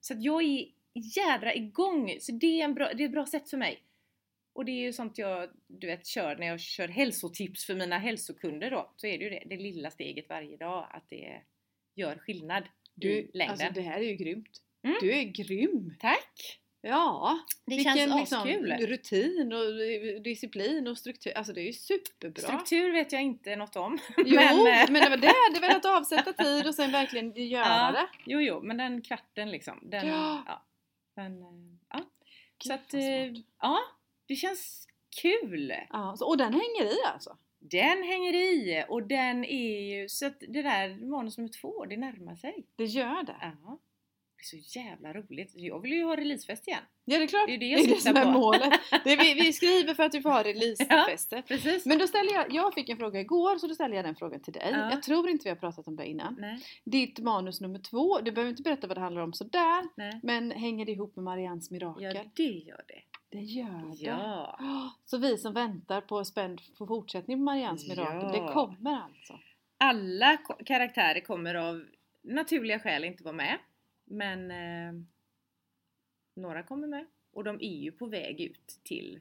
Så 0.00 0.14
att 0.14 0.22
jag 0.22 0.42
är 0.42 0.66
jädra 0.94 1.54
igång. 1.54 2.16
Så 2.20 2.32
det 2.32 2.60
är, 2.60 2.64
en 2.64 2.74
bra, 2.74 2.92
det 2.92 3.02
är 3.02 3.06
ett 3.06 3.12
bra 3.12 3.26
sätt 3.26 3.50
för 3.50 3.56
mig. 3.56 3.82
Och 4.52 4.64
det 4.64 4.72
är 4.72 4.82
ju 4.82 4.92
sånt 4.92 5.18
jag 5.18 5.50
du 5.66 5.86
vet, 5.86 6.06
kör 6.06 6.36
när 6.36 6.46
jag 6.46 6.60
kör 6.60 6.88
hälsotips 6.88 7.66
för 7.66 7.74
mina 7.74 7.98
hälsokunder 7.98 8.70
då. 8.70 8.90
Så 8.96 9.06
är 9.06 9.18
det 9.18 9.24
ju 9.24 9.30
det, 9.30 9.42
det 9.46 9.56
lilla 9.56 9.90
steget 9.90 10.28
varje 10.28 10.56
dag. 10.56 10.86
Att 10.90 11.04
det 11.10 11.40
gör 11.94 12.16
skillnad 12.16 12.64
Du, 12.94 13.08
i 13.08 13.30
längden. 13.34 13.50
alltså 13.50 13.72
det 13.72 13.80
här 13.80 13.98
är 13.98 14.04
ju 14.04 14.14
grymt. 14.14 14.62
Mm. 14.82 14.96
Du 15.00 15.12
är 15.12 15.24
grym! 15.24 15.94
Tack! 16.00 16.60
Ja! 16.82 17.38
Det 17.64 17.76
vilken 17.76 17.96
känns 17.96 18.14
liksom 18.20 18.38
askul. 18.38 18.72
rutin 18.72 19.52
och 19.52 19.82
eh, 19.82 20.22
disciplin 20.22 20.88
och 20.88 20.98
struktur. 20.98 21.32
Alltså 21.36 21.52
det 21.52 21.60
är 21.60 21.66
ju 21.66 21.72
superbra. 21.72 22.42
Struktur 22.42 22.92
vet 22.92 23.12
jag 23.12 23.22
inte 23.22 23.56
något 23.56 23.76
om. 23.76 23.98
Jo, 24.16 24.34
men, 24.34 24.62
men, 24.92 24.96
eh, 24.96 25.02
det 25.02 25.10
var 25.10 25.16
det. 25.16 25.54
Det 25.54 25.60
väl 25.60 25.76
att 25.76 25.84
avsätta 25.84 26.32
tid 26.44 26.66
och 26.66 26.74
sen 26.74 26.92
verkligen 26.92 27.32
göra 27.48 27.64
Ja. 27.64 27.92
det. 27.92 28.08
Jo, 28.26 28.40
jo, 28.40 28.60
men 28.62 28.76
den 28.76 29.02
kvarten 29.02 29.50
liksom. 29.50 29.78
Den, 29.82 30.06
Ja. 30.08 30.42
ja. 30.46 30.62
Den, 31.16 31.42
eh, 31.42 31.48
ja. 31.88 32.00
Så 32.64 32.72
att, 32.72 32.94
ja, 33.60 33.78
det 34.26 34.36
känns 34.36 34.86
kul. 35.22 35.74
Ja, 35.90 36.16
och 36.20 36.36
den 36.36 36.52
hänger 36.52 36.84
i 36.92 36.96
alltså? 37.12 37.36
Den 37.58 38.02
hänger 38.02 38.34
i 38.34 38.84
och 38.88 39.02
den 39.02 39.44
är 39.44 39.80
ju, 39.94 40.08
så 40.08 40.26
att 40.26 40.40
det 40.48 40.62
där 40.62 41.06
manus 41.10 41.38
nummer 41.38 41.50
två, 41.60 41.84
det 41.84 41.96
närmar 41.96 42.34
sig. 42.34 42.66
Det 42.76 42.84
gör 42.84 43.22
det? 43.22 43.36
Ja. 43.62 43.78
Det 44.52 44.56
är 44.56 44.60
så 44.62 44.78
jävla 44.78 45.12
roligt. 45.12 45.52
Jag 45.54 45.80
vill 45.80 45.92
ju 45.92 46.04
ha 46.04 46.16
releasefest 46.16 46.68
igen. 46.68 46.80
Ja 47.04 47.18
det 47.18 47.24
är 47.24 47.28
klart. 47.28 47.46
Det 47.46 47.54
är 47.54 47.58
det 47.58 47.66
det 47.66 47.70
jag 47.70 47.80
är 47.80 47.88
det 47.88 48.00
som 48.00 48.16
är 48.16 48.24
på. 48.24 48.30
målet. 48.30 48.72
Det 49.04 49.12
är, 49.12 49.16
vi, 49.16 49.34
vi 49.42 49.52
skriver 49.52 49.94
för 49.94 50.02
att 50.02 50.14
vi 50.14 50.20
får 50.22 50.30
ha 50.30 50.42
releasefester. 50.44 51.42
Precis. 51.42 51.86
Men 51.86 51.98
då 51.98 52.06
ställer 52.06 52.32
jag, 52.32 52.46
jag 52.54 52.74
fick 52.74 52.88
en 52.88 52.96
fråga 52.96 53.20
igår 53.20 53.58
så 53.58 53.66
då 53.66 53.74
ställer 53.74 53.96
jag 53.96 54.04
den 54.04 54.16
frågan 54.16 54.42
till 54.42 54.52
dig. 54.52 54.68
Ja. 54.72 54.90
Jag 54.90 55.02
tror 55.02 55.28
inte 55.28 55.44
vi 55.44 55.48
har 55.48 55.56
pratat 55.56 55.88
om 55.88 55.96
det 55.96 56.06
innan. 56.06 56.36
Nej, 56.40 56.58
Ditt 56.84 57.18
manus 57.18 57.60
nummer 57.60 57.78
två, 57.78 58.18
du 58.20 58.32
behöver 58.32 58.50
inte 58.50 58.62
berätta 58.62 58.86
vad 58.86 58.96
det 58.96 59.00
handlar 59.00 59.22
om 59.22 59.32
sådär. 59.32 59.84
nej. 59.96 60.20
Men 60.22 60.50
hänger 60.50 60.86
det 60.86 60.92
ihop 60.92 61.16
med 61.16 61.24
Mariannes 61.24 61.70
mirakel? 61.70 62.12
Ja, 62.14 62.24
det 62.34 62.42
gör 62.42 62.84
det. 62.88 63.02
Det 63.28 63.40
gör 63.44 63.90
det. 64.00 64.04
Ja. 64.06 64.90
Så 65.04 65.18
vi 65.18 65.38
som 65.38 65.52
väntar 65.54 66.00
på 66.00 66.24
spänd 66.24 66.60
på 66.78 66.86
fortsättning 66.86 67.36
på 67.38 67.42
Mariannes 67.42 67.88
mirakel, 67.88 68.30
Ja. 68.40 68.46
det 68.46 68.52
kommer 68.52 69.00
alltså? 69.02 69.38
Alla 69.78 70.36
karaktärer 70.66 71.20
kommer 71.20 71.54
av 71.54 71.84
naturliga 72.22 72.78
skäl 72.78 73.04
inte 73.04 73.24
vara 73.24 73.34
med. 73.34 73.58
Men 74.10 74.50
eh, 74.50 75.02
några 76.34 76.62
kommer 76.62 76.86
med. 76.86 77.06
Och 77.32 77.44
de 77.44 77.56
är 77.60 77.76
ju 77.76 77.92
på 77.92 78.06
väg 78.06 78.40
ut 78.40 78.80
till 78.82 79.20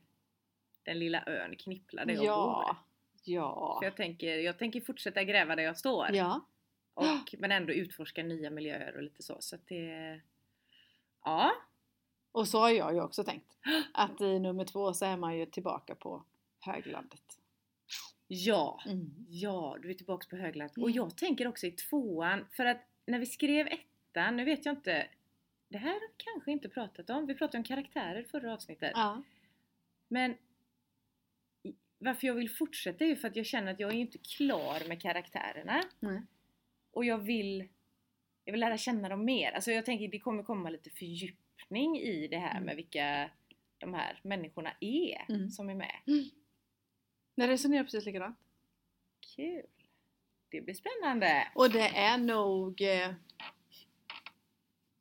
den 0.84 1.00
lilla 1.00 1.24
ön 1.26 1.56
Knippla 1.56 2.06
där 2.06 2.14
jag 2.14 2.26
ja. 2.26 2.66
bor. 2.68 2.76
Ja. 3.24 3.78
För 3.80 3.86
jag 3.86 3.96
tänker, 3.96 4.38
jag 4.38 4.58
tänker 4.58 4.82
fortsätta 4.82 5.24
gräva 5.24 5.56
där 5.56 5.64
jag 5.64 5.78
står. 5.78 6.08
Ja. 6.14 6.46
Och, 6.94 7.36
men 7.38 7.52
ändå 7.52 7.74
utforska 7.74 8.24
nya 8.24 8.50
miljöer 8.50 8.96
och 8.96 9.04
lite 9.04 9.24
så. 9.24 9.38
Så 9.40 9.56
att 9.56 9.68
det... 9.68 10.22
Ja. 11.24 11.52
Och 12.32 12.48
så 12.48 12.60
har 12.60 12.70
jag 12.70 12.94
ju 12.94 13.02
också 13.02 13.24
tänkt. 13.24 13.58
Att 13.94 14.22
i 14.22 14.40
nummer 14.40 14.66
två 14.66 14.94
så 14.94 15.06
är 15.06 15.18
man 15.18 15.38
ju 15.38 15.46
tillbaka 15.46 15.96
på 15.96 16.24
höglandet. 16.60 17.40
Ja. 18.28 18.82
Mm. 18.86 19.26
Ja, 19.30 19.78
du 19.82 19.90
är 19.90 19.94
tillbaka 19.94 20.28
på 20.30 20.36
höglandet. 20.36 20.78
Och 20.78 20.92
jag 20.92 21.18
tänker 21.18 21.48
också 21.48 21.68
i 21.68 21.72
tvåan, 21.72 22.46
för 22.52 22.66
att 22.66 22.82
när 23.06 23.20
vi 23.20 23.26
skrev 23.26 23.68
ettan, 24.12 24.38
nu 24.38 24.46
vet 24.46 24.66
jag 24.66 24.76
inte, 24.76 25.08
det 25.70 25.78
här 25.78 25.94
har 25.94 26.00
vi 26.00 26.08
kanske 26.18 26.52
inte 26.52 26.70
pratat 26.70 27.10
om, 27.10 27.26
vi 27.28 27.36
pratade 27.36 27.58
om 27.58 27.64
karaktärer 27.64 28.24
förra 28.24 28.54
avsnittet. 28.54 28.92
Ja. 28.96 29.24
Men 30.08 30.38
varför 31.98 32.28
jag 32.28 32.34
vill 32.34 32.50
fortsätta 32.50 33.04
är 33.04 33.08
ju 33.08 33.16
för 33.16 33.28
att 33.28 33.36
jag 33.36 33.46
känner 33.46 33.72
att 33.74 33.80
jag 33.80 33.90
är 33.90 33.96
inte 33.96 34.18
klar 34.18 34.88
med 34.88 35.02
karaktärerna. 35.02 35.84
Nej. 36.00 36.22
Och 36.92 37.06
jag 37.06 37.18
vill, 37.18 37.68
jag 38.44 38.52
vill 38.54 38.60
lära 38.62 38.78
känna 38.78 39.10
dem 39.10 39.26
mer. 39.26 39.52
Alltså 39.52 39.72
jag 39.72 39.86
tänker 39.86 40.08
det 40.08 40.20
kommer 40.20 40.44
komma 40.44 40.70
lite 40.70 40.90
fördjupning 40.90 41.98
i 42.00 42.28
det 42.28 42.38
här 42.38 42.52
Mm. 42.52 42.64
med 42.64 42.76
vilka 42.76 43.30
de 43.78 43.94
här 43.94 44.20
människorna 44.24 44.72
är 44.80 45.26
Mm. 45.30 45.50
som 45.50 45.70
är 45.70 45.76
med. 45.76 45.96
Jag 47.36 47.50
resonerar 47.50 47.84
precis 47.84 48.06
likadant. 48.06 48.38
Kul! 49.36 49.64
Det 50.50 50.62
blir 50.62 50.74
spännande! 50.74 51.52
Och 51.56 51.70
det 51.72 51.88
är 51.88 52.18
nog... 52.18 52.82
Eh, 52.82 53.14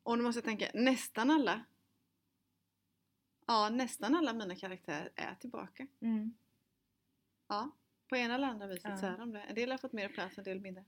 och 0.09 0.17
nu 0.17 0.23
måste 0.23 0.37
jag 0.37 0.45
tänka, 0.45 0.71
nästan 0.73 1.31
alla. 1.31 1.65
Ja, 3.47 3.69
nästan 3.69 4.15
alla 4.15 4.33
mina 4.33 4.55
karaktärer 4.55 5.09
är 5.15 5.35
tillbaka. 5.35 5.87
Mm. 6.01 6.33
Ja, 7.47 7.71
på 8.07 8.17
ena 8.17 8.35
eller 8.35 8.47
andra 8.47 8.67
viset 8.67 8.83
Ja. 8.89 8.97
så 8.97 9.05
är 9.05 9.17
de 9.17 9.31
det. 9.31 9.41
En 9.41 9.55
del 9.55 9.71
har 9.71 9.77
fått 9.77 9.93
mer 9.93 10.09
plats, 10.09 10.37
en 10.37 10.43
del 10.43 10.59
mindre. 10.59 10.85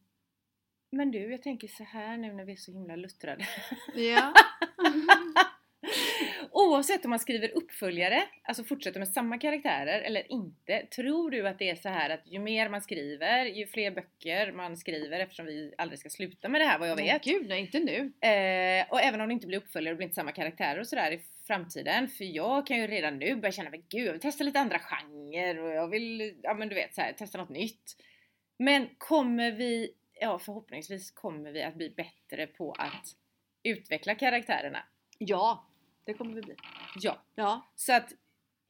Men 0.89 1.11
du, 1.11 1.31
jag 1.31 1.41
tänker 1.43 1.67
så 1.67 1.83
här 1.83 2.17
nu 2.17 2.33
när 2.33 2.45
vi 2.45 2.51
är 2.51 2.57
så 2.57 2.71
himla 2.71 2.95
luttrade. 2.95 3.47
Ja. 3.95 4.33
Oavsett 6.53 7.05
om 7.05 7.09
man 7.09 7.19
skriver 7.19 7.51
uppföljare, 7.57 8.23
alltså 8.43 8.63
fortsätter 8.63 8.99
med 8.99 9.07
samma 9.07 9.37
karaktärer 9.37 10.01
eller 10.01 10.31
inte, 10.31 10.85
tror 10.95 11.31
du 11.31 11.47
att 11.47 11.59
det 11.59 11.69
är 11.69 11.75
så 11.75 11.89
här 11.89 12.09
att 12.09 12.21
ju 12.25 12.39
mer 12.39 12.69
man 12.69 12.81
skriver, 12.81 13.45
ju 13.45 13.67
fler 13.67 13.91
böcker 13.91 14.51
man 14.51 14.77
skriver 14.77 15.19
eftersom 15.19 15.45
vi 15.45 15.73
aldrig 15.77 15.99
ska 15.99 16.09
sluta 16.09 16.49
med 16.49 16.61
det 16.61 16.65
här 16.65 16.79
vad 16.79 16.89
jag 16.89 16.95
Men 16.95 17.05
vet. 17.05 17.23
Gud, 17.23 17.47
nej 17.49 17.61
inte 17.61 17.79
nu. 17.79 18.27
Eh, 18.29 18.85
och 18.89 19.01
även 19.01 19.21
om 19.21 19.27
det 19.27 19.33
inte 19.33 19.47
blir 19.47 19.57
uppföljare 19.57 19.93
och 19.93 19.97
blir 19.97 20.05
inte 20.05 20.15
samma 20.15 20.31
karaktärer 20.31 20.79
och 20.79 20.87
sådär 20.87 21.11
i 21.11 21.19
framtiden. 21.47 22.07
För 22.07 22.23
jag 22.23 22.67
kan 22.67 22.77
ju 22.77 22.87
redan 22.87 23.19
nu 23.19 23.35
börja 23.35 23.51
känna, 23.51 23.69
men 23.69 23.83
gud 23.89 24.07
jag 24.07 24.11
vill 24.11 24.21
testa 24.21 24.43
lite 24.43 24.59
andra 24.59 24.79
genrer 24.79 25.59
och 25.59 25.71
jag 25.71 25.87
vill, 25.87 26.35
ja 26.43 26.53
men 26.53 26.69
du 26.69 26.75
vet 26.75 26.95
så 26.95 27.01
här, 27.01 27.13
testa 27.13 27.37
något 27.37 27.49
nytt. 27.49 27.95
Men 28.57 28.89
kommer 28.97 29.51
vi, 29.51 29.91
ja 30.19 30.39
förhoppningsvis 30.39 31.11
kommer 31.11 31.51
vi 31.51 31.63
att 31.63 31.75
bli 31.75 31.89
bättre 31.89 32.47
på 32.47 32.71
att 32.71 33.05
utveckla 33.63 34.15
karaktärerna. 34.15 34.83
Ja, 35.17 35.67
det 36.03 36.13
kommer 36.13 36.33
vi 36.33 36.41
bli. 36.41 36.55
Ja, 36.95 37.17
Ja. 37.35 37.71
så 37.75 37.93
att 37.93 38.13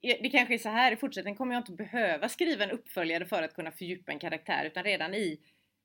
det 0.01 0.29
kanske 0.29 0.53
är 0.53 0.57
så 0.57 0.69
här 0.69 0.91
i 0.91 0.95
fortsättningen 0.95 1.37
kommer 1.37 1.53
jag 1.55 1.61
inte 1.61 1.71
behöva 1.71 2.29
skriva 2.29 2.63
en 2.63 2.71
uppföljare 2.71 3.25
för 3.25 3.43
att 3.43 3.53
kunna 3.53 3.71
fördjupa 3.71 4.11
en 4.11 4.19
karaktär 4.19 4.65
utan 4.65 4.83
redan 4.83 5.13
i 5.13 5.39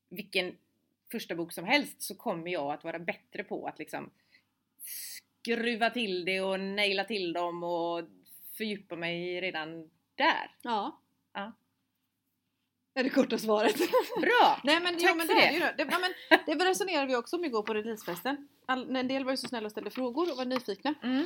vilken 0.08 0.56
första 1.10 1.34
bok 1.34 1.52
som 1.52 1.64
helst 1.64 2.02
så 2.02 2.14
kommer 2.14 2.50
jag 2.50 2.72
att 2.72 2.84
vara 2.84 2.98
bättre 2.98 3.44
på 3.44 3.66
att 3.66 3.78
liksom 3.78 4.10
skruva 4.84 5.90
till 5.90 6.24
det 6.24 6.40
och 6.40 6.60
naila 6.60 7.04
till 7.04 7.32
dem 7.32 7.62
och 7.64 8.02
fördjupa 8.56 8.96
mig 8.96 9.40
redan 9.40 9.90
där. 10.14 10.56
Ja. 10.62 11.00
Ja. 11.32 11.52
Är 12.94 13.04
det 13.04 13.10
korta 13.10 13.38
svaret? 13.38 13.76
Bra! 14.20 14.60
Nej 14.64 14.80
men, 14.80 14.98
Tack 14.98 15.16
men 15.16 15.26
för 15.26 15.34
det 15.34 15.40
det. 15.58 15.58
det. 15.76 15.84
Det, 15.84 15.90
ja, 15.90 15.98
men, 16.46 16.58
det 16.58 16.64
resonerade 16.64 17.06
vi 17.06 17.16
också 17.16 17.36
om 17.36 17.44
igår 17.44 17.62
på 17.62 17.74
releasefesten. 17.74 18.48
All, 18.66 18.96
en 18.96 19.08
del 19.08 19.24
var 19.24 19.30
ju 19.32 19.36
så 19.36 19.48
snälla 19.48 19.66
och 19.66 19.70
ställde 19.70 19.90
frågor 19.90 20.30
och 20.32 20.36
var 20.36 20.44
nyfikna. 20.44 20.94
Mm. 21.02 21.18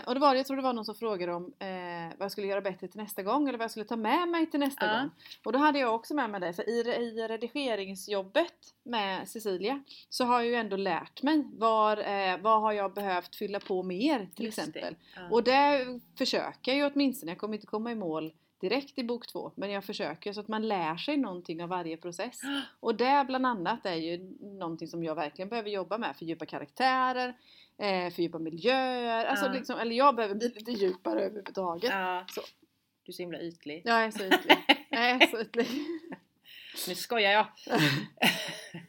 Eh, 0.00 0.08
och 0.08 0.14
det 0.14 0.20
var, 0.20 0.34
jag 0.34 0.46
tror 0.46 0.56
det 0.56 0.62
var 0.62 0.72
någon 0.72 0.84
som 0.84 0.94
frågade 0.94 1.32
om 1.34 1.44
eh, 1.58 1.68
vad 2.18 2.24
jag 2.24 2.32
skulle 2.32 2.46
göra 2.46 2.60
bättre 2.60 2.88
till 2.88 3.00
nästa 3.00 3.22
gång 3.22 3.48
eller 3.48 3.58
vad 3.58 3.64
jag 3.64 3.70
skulle 3.70 3.86
ta 3.86 3.96
med 3.96 4.28
mig 4.28 4.50
till 4.50 4.60
nästa 4.60 4.86
Ja. 4.86 5.00
gång. 5.00 5.10
Och 5.44 5.52
då 5.52 5.58
hade 5.58 5.78
jag 5.78 5.94
också 5.94 6.14
med 6.14 6.30
mig 6.30 6.40
det, 6.40 6.52
för 6.52 6.68
i, 6.68 6.80
i 6.80 7.28
redigeringsjobbet 7.28 8.54
med 8.84 9.28
Cecilia 9.28 9.82
så 10.08 10.24
har 10.24 10.40
jag 10.40 10.46
ju 10.46 10.54
ändå 10.54 10.76
lärt 10.76 11.22
mig 11.22 11.44
var, 11.52 11.96
eh, 11.96 12.38
vad 12.40 12.60
har 12.60 12.72
jag 12.72 12.94
behövt 12.94 13.36
fylla 13.36 13.60
på 13.60 13.82
mer 13.82 14.28
till 14.34 14.44
Just 14.44 14.56
det. 14.56 14.62
exempel. 14.62 14.96
Ja. 15.16 15.28
Och 15.30 15.42
det 15.44 15.86
försöker 16.18 16.72
jag 16.72 16.76
ju 16.76 16.92
åtminstone, 16.94 17.32
jag 17.32 17.38
kommer 17.38 17.54
inte 17.54 17.66
komma 17.66 17.92
i 17.92 17.94
mål 17.94 18.32
direkt 18.60 18.98
i 18.98 19.04
bok 19.04 19.26
två 19.26 19.52
men 19.54 19.70
jag 19.70 19.84
försöker 19.84 20.32
så 20.32 20.40
att 20.40 20.48
man 20.48 20.68
lär 20.68 20.96
sig 20.96 21.16
någonting 21.16 21.62
av 21.62 21.68
varje 21.68 21.96
process. 21.96 22.40
Och 22.80 22.94
det 22.94 23.24
bland 23.26 23.46
annat 23.46 23.86
är 23.86 23.94
ju 23.94 24.36
någonting 24.40 24.88
som 24.88 25.04
jag 25.04 25.14
verkligen 25.14 25.48
behöver 25.48 25.70
jobba 25.70 25.98
med, 25.98 26.16
fördjupa 26.16 26.46
karaktärer, 26.46 27.28
eh, 27.78 28.10
fördjupa 28.12 28.38
miljöer, 28.38 29.24
alltså 29.26 29.46
Ja. 29.46 29.52
liksom, 29.52 29.78
eller 29.78 29.96
jag 29.96 30.16
behöver 30.16 30.34
bli 30.34 30.48
lite 30.48 30.70
djupare 30.72 31.20
överhuvudtaget. 31.20 31.90
Ja. 31.90 32.24
Så. 32.28 32.40
Du 33.02 33.10
är 33.10 33.14
så 33.14 33.22
himla 33.22 33.40
ytlig. 33.40 33.82
Jag 33.84 34.04
är 34.04 34.10
så 34.10 34.24
ytlig. 34.24 34.86
Jag 34.90 35.10
är 35.10 35.26
så 35.26 35.40
ytlig. 35.40 35.66
Nu 36.88 36.94
skojar 36.94 37.30
jag! 37.32 37.46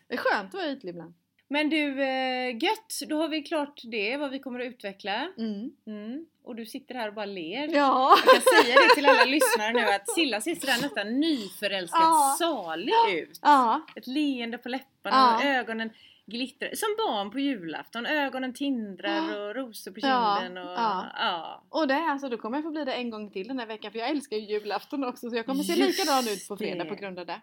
Det 0.08 0.14
är 0.14 0.18
skönt 0.18 0.48
att 0.48 0.54
vara 0.54 0.68
ytlig 0.72 0.90
ibland. 0.90 1.14
Men 1.52 1.70
du, 1.70 2.02
eh, 2.04 2.56
gött! 2.64 3.00
Då 3.10 3.18
har 3.22 3.28
vi 3.28 3.42
klart 3.42 3.82
det, 3.84 4.18
vad 4.18 4.32
vi 4.32 4.40
kommer 4.40 4.60
att 4.60 4.66
utveckla. 4.66 5.28
Mm. 5.38 5.72
Mm. 5.88 6.26
Och 6.44 6.56
du 6.56 6.66
sitter 6.66 6.96
här 6.96 7.08
och 7.08 7.14
bara 7.14 7.26
ler. 7.26 7.68
Ja. 7.76 8.18
Jag 8.26 8.34
kan 8.34 8.64
säga 8.64 8.76
det 8.76 8.96
till 8.96 9.06
alla 9.06 9.26
lyssnare 9.26 9.74
nu 9.74 9.80
att 9.96 10.10
Silla 10.10 10.42
ser 10.42 10.56
sådär 10.56 10.82
nästan 10.82 11.20
nyförälskat 11.20 12.00
Ja. 12.02 12.36
salig 12.40 12.94
ut. 13.12 13.40
Ja. 13.42 13.82
Ett 13.96 14.08
leende 14.08 14.58
på 14.58 14.70
läpparna 14.70 15.40
Ja. 15.44 15.50
ögonen 15.50 15.90
glittrar. 16.26 16.70
Som 16.76 16.96
barn 16.98 17.32
på 17.32 17.40
julafton. 17.40 18.06
Ögonen 18.06 18.54
tindrar 18.54 19.40
och 19.50 19.56
rosor 19.56 19.92
på 19.92 20.00
kinden. 20.02 20.58
Och, 20.58 20.72
Ja. 20.74 21.06
ja. 21.18 21.64
Och 21.70 21.88
det 21.88 21.96
alltså, 21.96 22.30
då 22.30 22.38
kommer 22.38 22.58
jag 22.58 22.64
få 22.64 22.72
bli 22.72 22.86
det 22.86 22.94
en 22.94 23.10
gång 23.10 23.32
till 23.32 23.48
den 23.48 23.60
här 23.60 23.66
veckan 23.66 23.92
för 23.92 24.00
jag 24.00 24.10
älskar 24.10 24.38
ju 24.38 24.44
julafton 24.44 25.04
också 25.04 25.30
så 25.30 25.36
jag 25.36 25.46
kommer 25.46 25.64
se 25.64 25.74
Just 25.74 26.00
likadan 26.00 26.28
ut 26.28 26.48
på 26.48 26.58
fredag 26.58 26.84
det. 26.84 26.90
på 26.90 26.96
grund 26.96 27.20
av 27.20 27.26
det. 27.26 27.42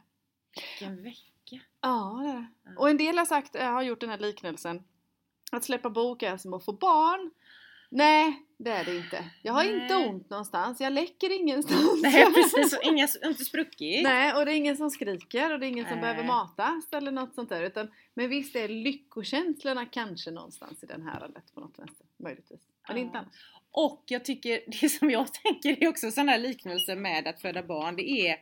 Vilken 0.81 1.03
vecka! 1.03 1.19
Ja, 1.81 2.21
det 2.25 2.31
är 2.31 2.35
det. 2.35 2.47
Ja. 2.65 2.71
Och 2.77 2.91
en 2.91 2.97
del 2.97 3.19
har 3.19 3.25
sagt, 3.27 3.55
jag 3.55 3.73
har 3.73 3.83
gjort 3.83 4.01
den 4.01 4.11
här 4.11 4.19
liknelsen, 4.19 4.83
att 5.53 5.65
släppa 5.65 5.91
bok 5.91 6.23
är 6.23 6.37
som 6.37 6.55
att 6.55 6.65
få 6.65 6.73
barn. 6.73 7.31
Nej, 7.91 8.43
det 8.59 8.71
är 8.71 8.85
det 8.85 8.97
inte. 8.97 9.25
Jag 9.43 9.53
har 9.53 9.65
inte 9.65 9.99
Nej. 9.99 10.09
ont 10.09 10.31
någonstans, 10.31 10.81
jag 10.81 10.93
läcker 10.93 11.31
ingenstans. 11.41 12.03
Nej 12.03 12.27
precis, 12.35 12.79
inga, 12.83 13.09
inte 13.25 13.45
spruckit. 13.45 14.03
Nej, 14.03 14.33
och 14.35 14.47
det 14.47 14.53
är 14.53 14.57
ingen 14.57 14.77
som 14.77 14.91
skriker 14.91 15.53
och 15.53 15.61
det 15.61 15.67
är 15.67 15.69
ingen 15.69 15.85
som 15.85 15.95
Nej. 15.95 16.01
behöver 16.01 16.25
matas 16.25 16.93
eller 16.93 17.13
något 17.13 17.35
sånt 17.35 17.49
där. 17.49 17.63
Utan, 17.63 17.91
men 18.15 18.29
visst 18.29 18.57
är 18.57 18.69
lyckokänslorna 18.69 19.87
kanske 19.87 20.31
någonstans 20.31 20.83
i 20.83 20.87
den 20.87 21.03
här 21.03 21.21
landet 21.21 21.45
på 21.55 21.61
något 21.61 21.79
vänster. 21.79 22.07
Möjligtvis. 22.17 22.61
Men 22.89 22.97
Ja. 22.97 23.03
inte 23.03 23.19
annars. 23.19 23.35
Och 23.71 24.03
jag 24.07 24.25
tycker, 24.25 24.61
det 24.81 24.89
som 24.89 25.11
jag 25.11 25.27
tänker 25.35 25.83
är 25.85 25.89
också 25.89 26.11
sån 26.11 26.29
här 26.29 26.39
liknelse 26.39 26.97
med 26.97 27.29
att 27.29 27.41
föda 27.41 27.63
barn, 27.63 27.97
det 27.97 28.11
är 28.11 28.37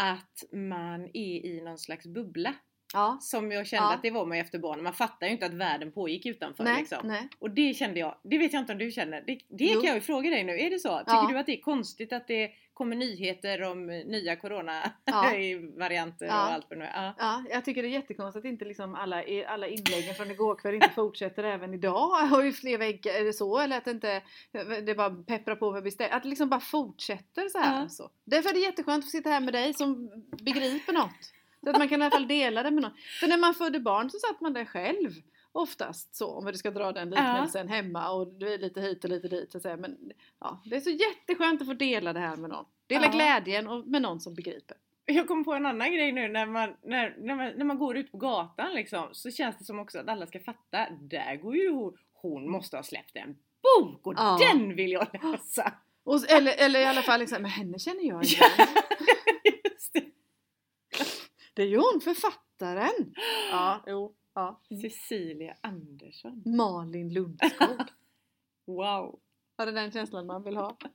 att 0.00 0.44
man 0.52 1.04
är 1.04 1.46
i 1.46 1.60
någon 1.64 1.78
slags 1.78 2.06
bubbla. 2.06 2.54
Ja. 2.92 3.18
Som 3.20 3.52
jag 3.52 3.66
kände 3.66 3.84
Ja. 3.88 3.94
att 3.94 4.02
det 4.02 4.10
var 4.10 4.26
man 4.26 4.38
efter 4.38 4.58
barnen. 4.58 4.84
Man 4.84 4.92
fattar 4.94 5.26
ju 5.26 5.32
inte 5.32 5.46
att 5.46 5.54
världen 5.54 5.92
pågick 5.92 6.26
utanför 6.26 6.64
Nej, 6.64 6.76
liksom. 6.78 6.98
nej. 7.08 7.28
Och 7.38 7.50
det 7.50 7.74
kände 7.74 8.00
jag, 8.00 8.14
det 8.24 8.38
vet 8.38 8.52
jag 8.52 8.62
inte 8.62 8.72
om 8.72 8.78
du 8.78 8.90
känner. 8.90 9.24
Det, 9.26 9.38
det 9.48 9.68
kan 9.68 9.84
jag 9.84 9.94
ju 9.94 10.00
fråga 10.00 10.30
dig 10.30 10.44
nu, 10.44 10.60
är 10.60 10.70
det 10.70 10.78
så? 10.78 10.98
Tycker 10.98 11.12
Ja. 11.12 11.28
du 11.32 11.38
att 11.38 11.46
det 11.46 11.56
är 11.58 11.60
konstigt 11.60 12.12
att 12.12 12.28
det 12.28 12.50
kommer 12.80 12.96
nyheter 12.96 13.62
om 13.62 13.90
eh, 13.90 14.06
nya 14.06 14.36
corona 14.36 14.92
Ja. 15.04 15.22
varianter 15.78 16.26
Ja. 16.26 16.46
och 16.46 16.52
allt 16.52 16.68
det 16.70 16.76
nu? 16.76 16.88
Ja. 16.94 17.14
Ja, 17.18 17.44
jag 17.50 17.64
tycker 17.64 17.82
det 17.82 17.88
är 17.88 17.90
jättekonstigt 17.90 18.44
att 18.46 18.50
inte 18.52 18.64
liksom 18.64 18.94
alla, 18.94 19.24
alla 19.48 19.66
inläggen 19.66 20.14
från 20.14 20.30
igår 20.30 20.54
kväll 20.54 20.74
inte 20.74 20.90
fortsätter 20.94 21.44
även 21.44 21.74
idag. 21.74 22.08
Har 22.08 22.42
ju 22.42 22.52
fler 22.52 22.78
väggar, 22.78 23.14
är 23.14 23.24
det 23.24 23.32
så? 23.32 23.58
Eller 23.58 23.78
att 23.78 23.84
det 23.84 23.90
inte 23.90 24.22
det 24.86 24.94
bara 24.96 25.10
pepprar 25.10 25.56
på 25.56 25.72
med 25.72 25.82
beställ. 25.82 26.08
Att 26.12 26.22
det 26.22 26.28
liksom 26.28 26.48
bara 26.48 26.60
fortsätter 26.60 27.48
så 27.48 27.58
här. 27.58 27.82
Ja. 27.82 27.88
Så. 27.88 28.10
Därför 28.24 28.50
är 28.50 28.54
det 28.54 28.60
jätteskönt 28.60 29.04
att 29.04 29.10
sitta 29.10 29.28
här 29.30 29.40
med 29.40 29.54
dig 29.54 29.74
som 29.74 30.10
begriper 30.42 30.92
något. 30.92 31.32
Så 31.64 31.70
att 31.70 31.78
man 31.78 31.88
kan 31.88 32.02
i 32.02 32.04
alla 32.04 32.10
fall 32.10 32.28
dela 32.28 32.62
det 32.62 32.70
med 32.70 32.82
någon. 32.82 32.96
För 33.20 33.26
när 33.28 33.38
man 33.38 33.54
födde 33.54 33.80
barn 33.80 34.10
så 34.10 34.18
satt 34.18 34.40
man 34.40 34.52
där 34.52 34.64
själv. 34.64 35.10
Oftast 35.52 36.14
så, 36.14 36.30
om 36.30 36.46
vi 36.46 36.58
ska 36.58 36.70
dra 36.70 36.92
den 36.92 37.10
liknelsen 37.10 37.68
hemma 37.68 38.10
och 38.10 38.26
det 38.26 38.54
är 38.54 38.58
lite 38.58 38.80
hit 38.80 39.04
och 39.04 39.10
lite 39.10 39.28
dit. 39.28 39.52
Så. 39.52 39.58
Men 39.78 40.12
ja, 40.40 40.62
det 40.64 40.76
är 40.76 40.80
så 40.80 40.90
jätteskönt 40.90 41.60
att 41.60 41.66
få 41.68 41.74
dela 41.74 42.12
det 42.12 42.20
här 42.20 42.36
med 42.36 42.50
någon. 42.50 42.64
Dela 42.86 43.04
Ja. 43.06 43.10
glädjen 43.12 43.68
och 43.68 43.86
med 43.86 44.02
någon 44.02 44.20
som 44.20 44.34
begriper. 44.34 44.76
Jag 45.04 45.28
kom 45.28 45.44
på 45.44 45.54
en 45.54 45.66
annan 45.66 45.92
grej 45.92 46.12
nu 46.12 46.28
när 46.28 46.46
man, 46.46 46.74
när, 46.82 47.16
när 47.18 47.34
man, 47.34 47.52
när 47.56 47.64
man 47.64 47.78
går 47.78 47.96
ut 47.96 48.12
på 48.12 48.18
gatan 48.18 48.74
liksom, 48.74 49.08
så 49.12 49.30
känns 49.30 49.58
det 49.58 49.64
som 49.64 49.78
också 49.78 49.98
att 49.98 50.08
alla 50.08 50.26
ska 50.26 50.40
fatta, 50.40 50.86
där 51.00 51.36
går 51.36 51.56
ju 51.56 51.70
hon, 51.70 51.96
hon 52.12 52.50
måste 52.50 52.76
ha 52.76 52.82
släppt 52.82 53.16
en 53.16 53.36
bok 53.62 54.06
och 54.06 54.14
Ja. 54.16 54.38
den 54.52 54.76
vill 54.76 54.92
jag 54.92 55.06
läsa! 55.22 55.72
Och, 56.04 56.30
eller, 56.30 56.54
eller 56.58 56.80
i 56.80 56.84
alla 56.84 57.02
fall 57.02 57.20
liksom, 57.20 57.42
men 57.42 57.50
henne 57.50 57.78
känner 57.78 58.02
jag 58.08 58.24
igen. 58.24 58.50
Det. 59.92 60.04
Det 61.54 61.62
är 61.62 61.66
ju 61.66 61.76
hon 61.76 62.00
författaren! 62.04 63.14
Ja, 63.50 63.84
jo, 63.86 64.14
ja. 64.34 64.60
Cecilia 64.82 65.56
Andersson. 65.60 66.42
Malin 66.46 67.12
Lundskog. 67.14 67.80
Wow! 68.66 69.20
Var 69.56 69.66
det 69.66 69.72
den 69.72 69.90
känslan 69.90 70.26
man 70.26 70.42
vill 70.42 70.56
ha? 70.56 70.76
Ja, 70.82 70.90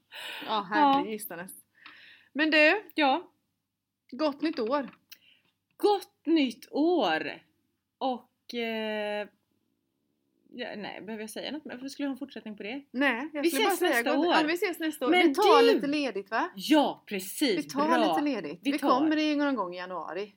Ja. 0.46 0.62
herregistanes. 0.62 1.52
Men 2.34 2.52
du, 2.52 2.84
Ja, 2.96 3.32
gott 4.12 4.42
nytt 4.42 4.60
år! 4.60 4.90
gott 5.78 6.26
nytt 6.26 6.68
år! 6.72 7.44
Och... 7.98 8.54
Eh, 8.54 9.28
ja, 10.58 10.76
nej, 10.76 11.02
behöver 11.02 11.24
jag 11.24 11.30
säga 11.30 11.52
något? 11.52 11.66
mer? 11.66 11.88
Skulle 11.90 12.06
jag 12.06 12.10
ha 12.10 12.14
en 12.14 12.18
fortsättning 12.20 12.58
på 12.58 12.64
det? 12.64 12.84
Nej, 12.92 13.30
jag 13.34 13.42
Vi 13.42 13.50
skulle 13.50 13.66
bara 13.66 13.74
ses 13.74 13.80
säga 13.80 13.92
nästa 14.04 14.18
år. 14.20 14.26
Ja, 14.26 14.44
vi 14.48 14.54
ses 14.54 14.80
nästa 14.80 15.06
år. 15.06 15.10
Men 15.12 15.28
vi 15.28 15.34
tar 15.36 15.62
du- 15.62 15.74
lite 15.74 15.88
ledigt 15.88 16.32
va? 16.32 16.50
Ja, 16.56 17.04
precis! 17.08 17.58
Vi 17.58 17.64
tar 17.64 17.88
Bra! 17.88 17.98
lite 17.98 18.22
ledigt. 18.22 18.60
Vi 18.64 18.72
Vi, 18.72 18.80
kommer 18.80 19.18
i 19.18 19.36
någon 19.36 19.56
gång 19.56 19.74
i 19.74 19.78
januari. 19.78 20.36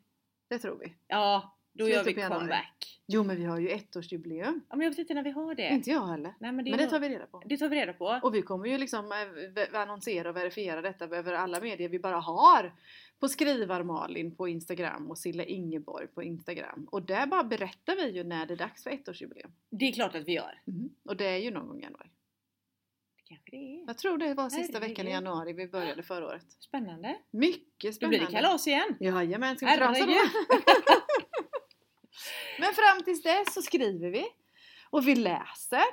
Det 0.49 0.59
tror 0.59 0.79
vi. 0.79 0.95
Ja, 1.07 1.58
då 1.79 1.89
gör 1.89 2.05
vi 2.05 2.15
comeback. 2.15 3.01
Jo 3.07 3.23
men 3.25 3.37
vi 3.37 3.45
har 3.45 3.59
ju 3.59 3.69
ettårsjubileum. 3.71 4.61
Ja, 4.69 4.77
men 4.77 4.85
jag 4.85 4.91
vet 4.91 4.99
inte 4.99 5.15
när 5.15 5.23
vi 5.23 5.31
har 5.31 5.55
det. 5.55 5.69
Inte 5.69 5.91
jag 5.91 6.07
heller. 6.07 6.35
Nej, 6.41 6.53
men 6.53 6.65
det, 6.65 6.71
Men 6.71 6.79
det 6.79 6.87
tar 6.87 7.01
vi 7.01 7.09
reda 7.09 7.27
på. 7.27 7.43
det 7.47 7.57
tar 7.57 7.69
vi 7.69 7.77
reda 7.77 7.93
på. 7.93 8.21
Och 8.23 8.35
vi 8.35 8.43
kommer 8.43 8.67
ju 8.67 8.79
liksom 8.79 9.13
eh, 9.73 9.81
annonsera 9.81 10.29
och 10.29 10.37
verifiera 10.37 10.83
detta 10.83 11.05
över 11.05 11.33
alla 11.33 11.61
medier 11.61 11.89
vi 11.89 11.99
bara 11.99 12.17
har. 12.17 12.73
På 13.21 13.29
Skrivar-Malin 13.29 14.37
på 14.37 14.49
Instagram 14.49 15.11
och 15.11 15.19
Silla 15.19 15.45
Ingeborg 15.45 16.07
på 16.07 16.23
Instagram. 16.23 16.89
Och 16.91 17.03
där 17.03 17.27
bara 17.27 17.45
berättar 17.45 17.97
vi 17.97 18.11
ju 18.11 18.25
när 18.25 18.47
det 18.47 18.55
är 18.55 18.59
dags 18.59 18.83
för 18.83 18.91
ettårsjubileum. 18.91 19.51
Det 19.71 19.85
är 19.89 19.93
klart 19.93 20.15
att 20.15 20.29
vi 20.29 20.33
gör. 20.33 20.63
Och 21.05 21.17
det 21.17 21.27
är 21.27 21.37
ju 21.39 21.51
någon 21.51 21.67
gång 21.69 21.81
i 21.81 21.83
januari. 21.83 22.09
Kanske 23.29 23.51
det 23.51 23.57
är. 23.57 23.87
Jag 23.87 23.99
tror 23.99 24.19
det 24.19 24.35
var 24.35 24.51
sista 24.51 24.73
Herregud. 24.79 24.91
veckan 24.91 25.09
i 25.09 25.11
januari 25.11 25.53
vi 25.53 25.69
började 25.69 26.03
förra 26.03 26.27
året. 26.27 26.47
Spännande. 26.61 27.17
Mycket 27.31 27.83
Då 27.83 27.93
spännande. 27.93 28.19
blir 28.19 28.27
det 28.27 28.33
kalas 28.33 28.67
igen. 28.67 28.97
Jajamän, 29.01 29.57
ska 29.57 29.67
vi 29.67 29.77
krasa 29.77 30.07
då? 30.07 30.13
Men 32.59 32.75
fram 32.75 33.03
tills 33.05 33.23
dess 33.23 33.55
så 33.55 33.63
skriver 33.63 34.11
vi. 34.11 34.27
Och 34.91 35.09
vi 35.09 35.15
läser. 35.15 35.85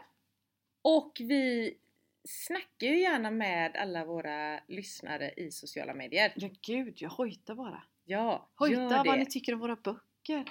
Och 0.82 1.14
vi 1.20 1.78
snackar 2.24 2.88
ju 2.88 3.00
gärna 3.00 3.32
med 3.32 3.76
alla 3.76 4.06
våra 4.06 4.60
lyssnare 4.68 5.32
i 5.38 5.52
sociala 5.52 5.94
medier. 5.94 6.34
Ja 6.36 6.50
gud, 6.62 6.94
jag 6.98 7.10
hojtar 7.10 7.56
bara. 7.56 7.84
Ja, 8.06 8.50
Hojta 8.56 8.82
gör 8.82 8.90
vad 8.90 9.06
det. 9.06 9.16
ni 9.16 9.26
tycker 9.26 9.54
om 9.54 9.60
våra 9.60 9.76
böcker. 9.76 10.50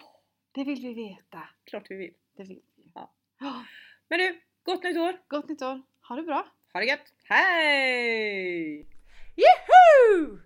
Det 0.53 0.65
vill 0.65 0.83
vi 0.83 0.95
veta. 0.95 1.49
Klart 1.65 1.87
vi 1.91 1.97
vill. 1.97 2.15
Det 2.37 2.43
vill 2.43 2.61
vi. 2.77 2.91
Ja. 2.95 3.11
Men 4.09 4.19
du, 4.19 4.41
gott 4.63 4.83
nytt 4.85 4.97
år! 4.97 5.21
Gott 5.29 5.49
nytt 5.49 5.63
år. 5.63 5.83
Ha 6.09 6.17
det 6.17 6.23
bra. 6.23 6.47
Ha 6.73 6.81
det 6.81 6.87
gött! 6.87 7.13
Hej! 7.25 8.87
Yahoo! 9.37 10.39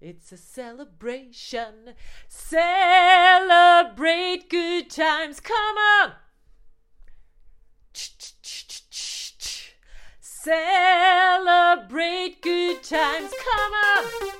It's 0.00 0.32
a 0.32 0.38
celebration. 0.38 1.94
Celebrate 2.28 2.88
good 4.48 4.88
times. 4.90 5.40
Come 5.40 5.76
on! 5.76 6.12
Celebrate 10.42 12.40
good 12.40 12.82
times, 12.82 13.30
come 13.30 13.72
on! 13.72 14.30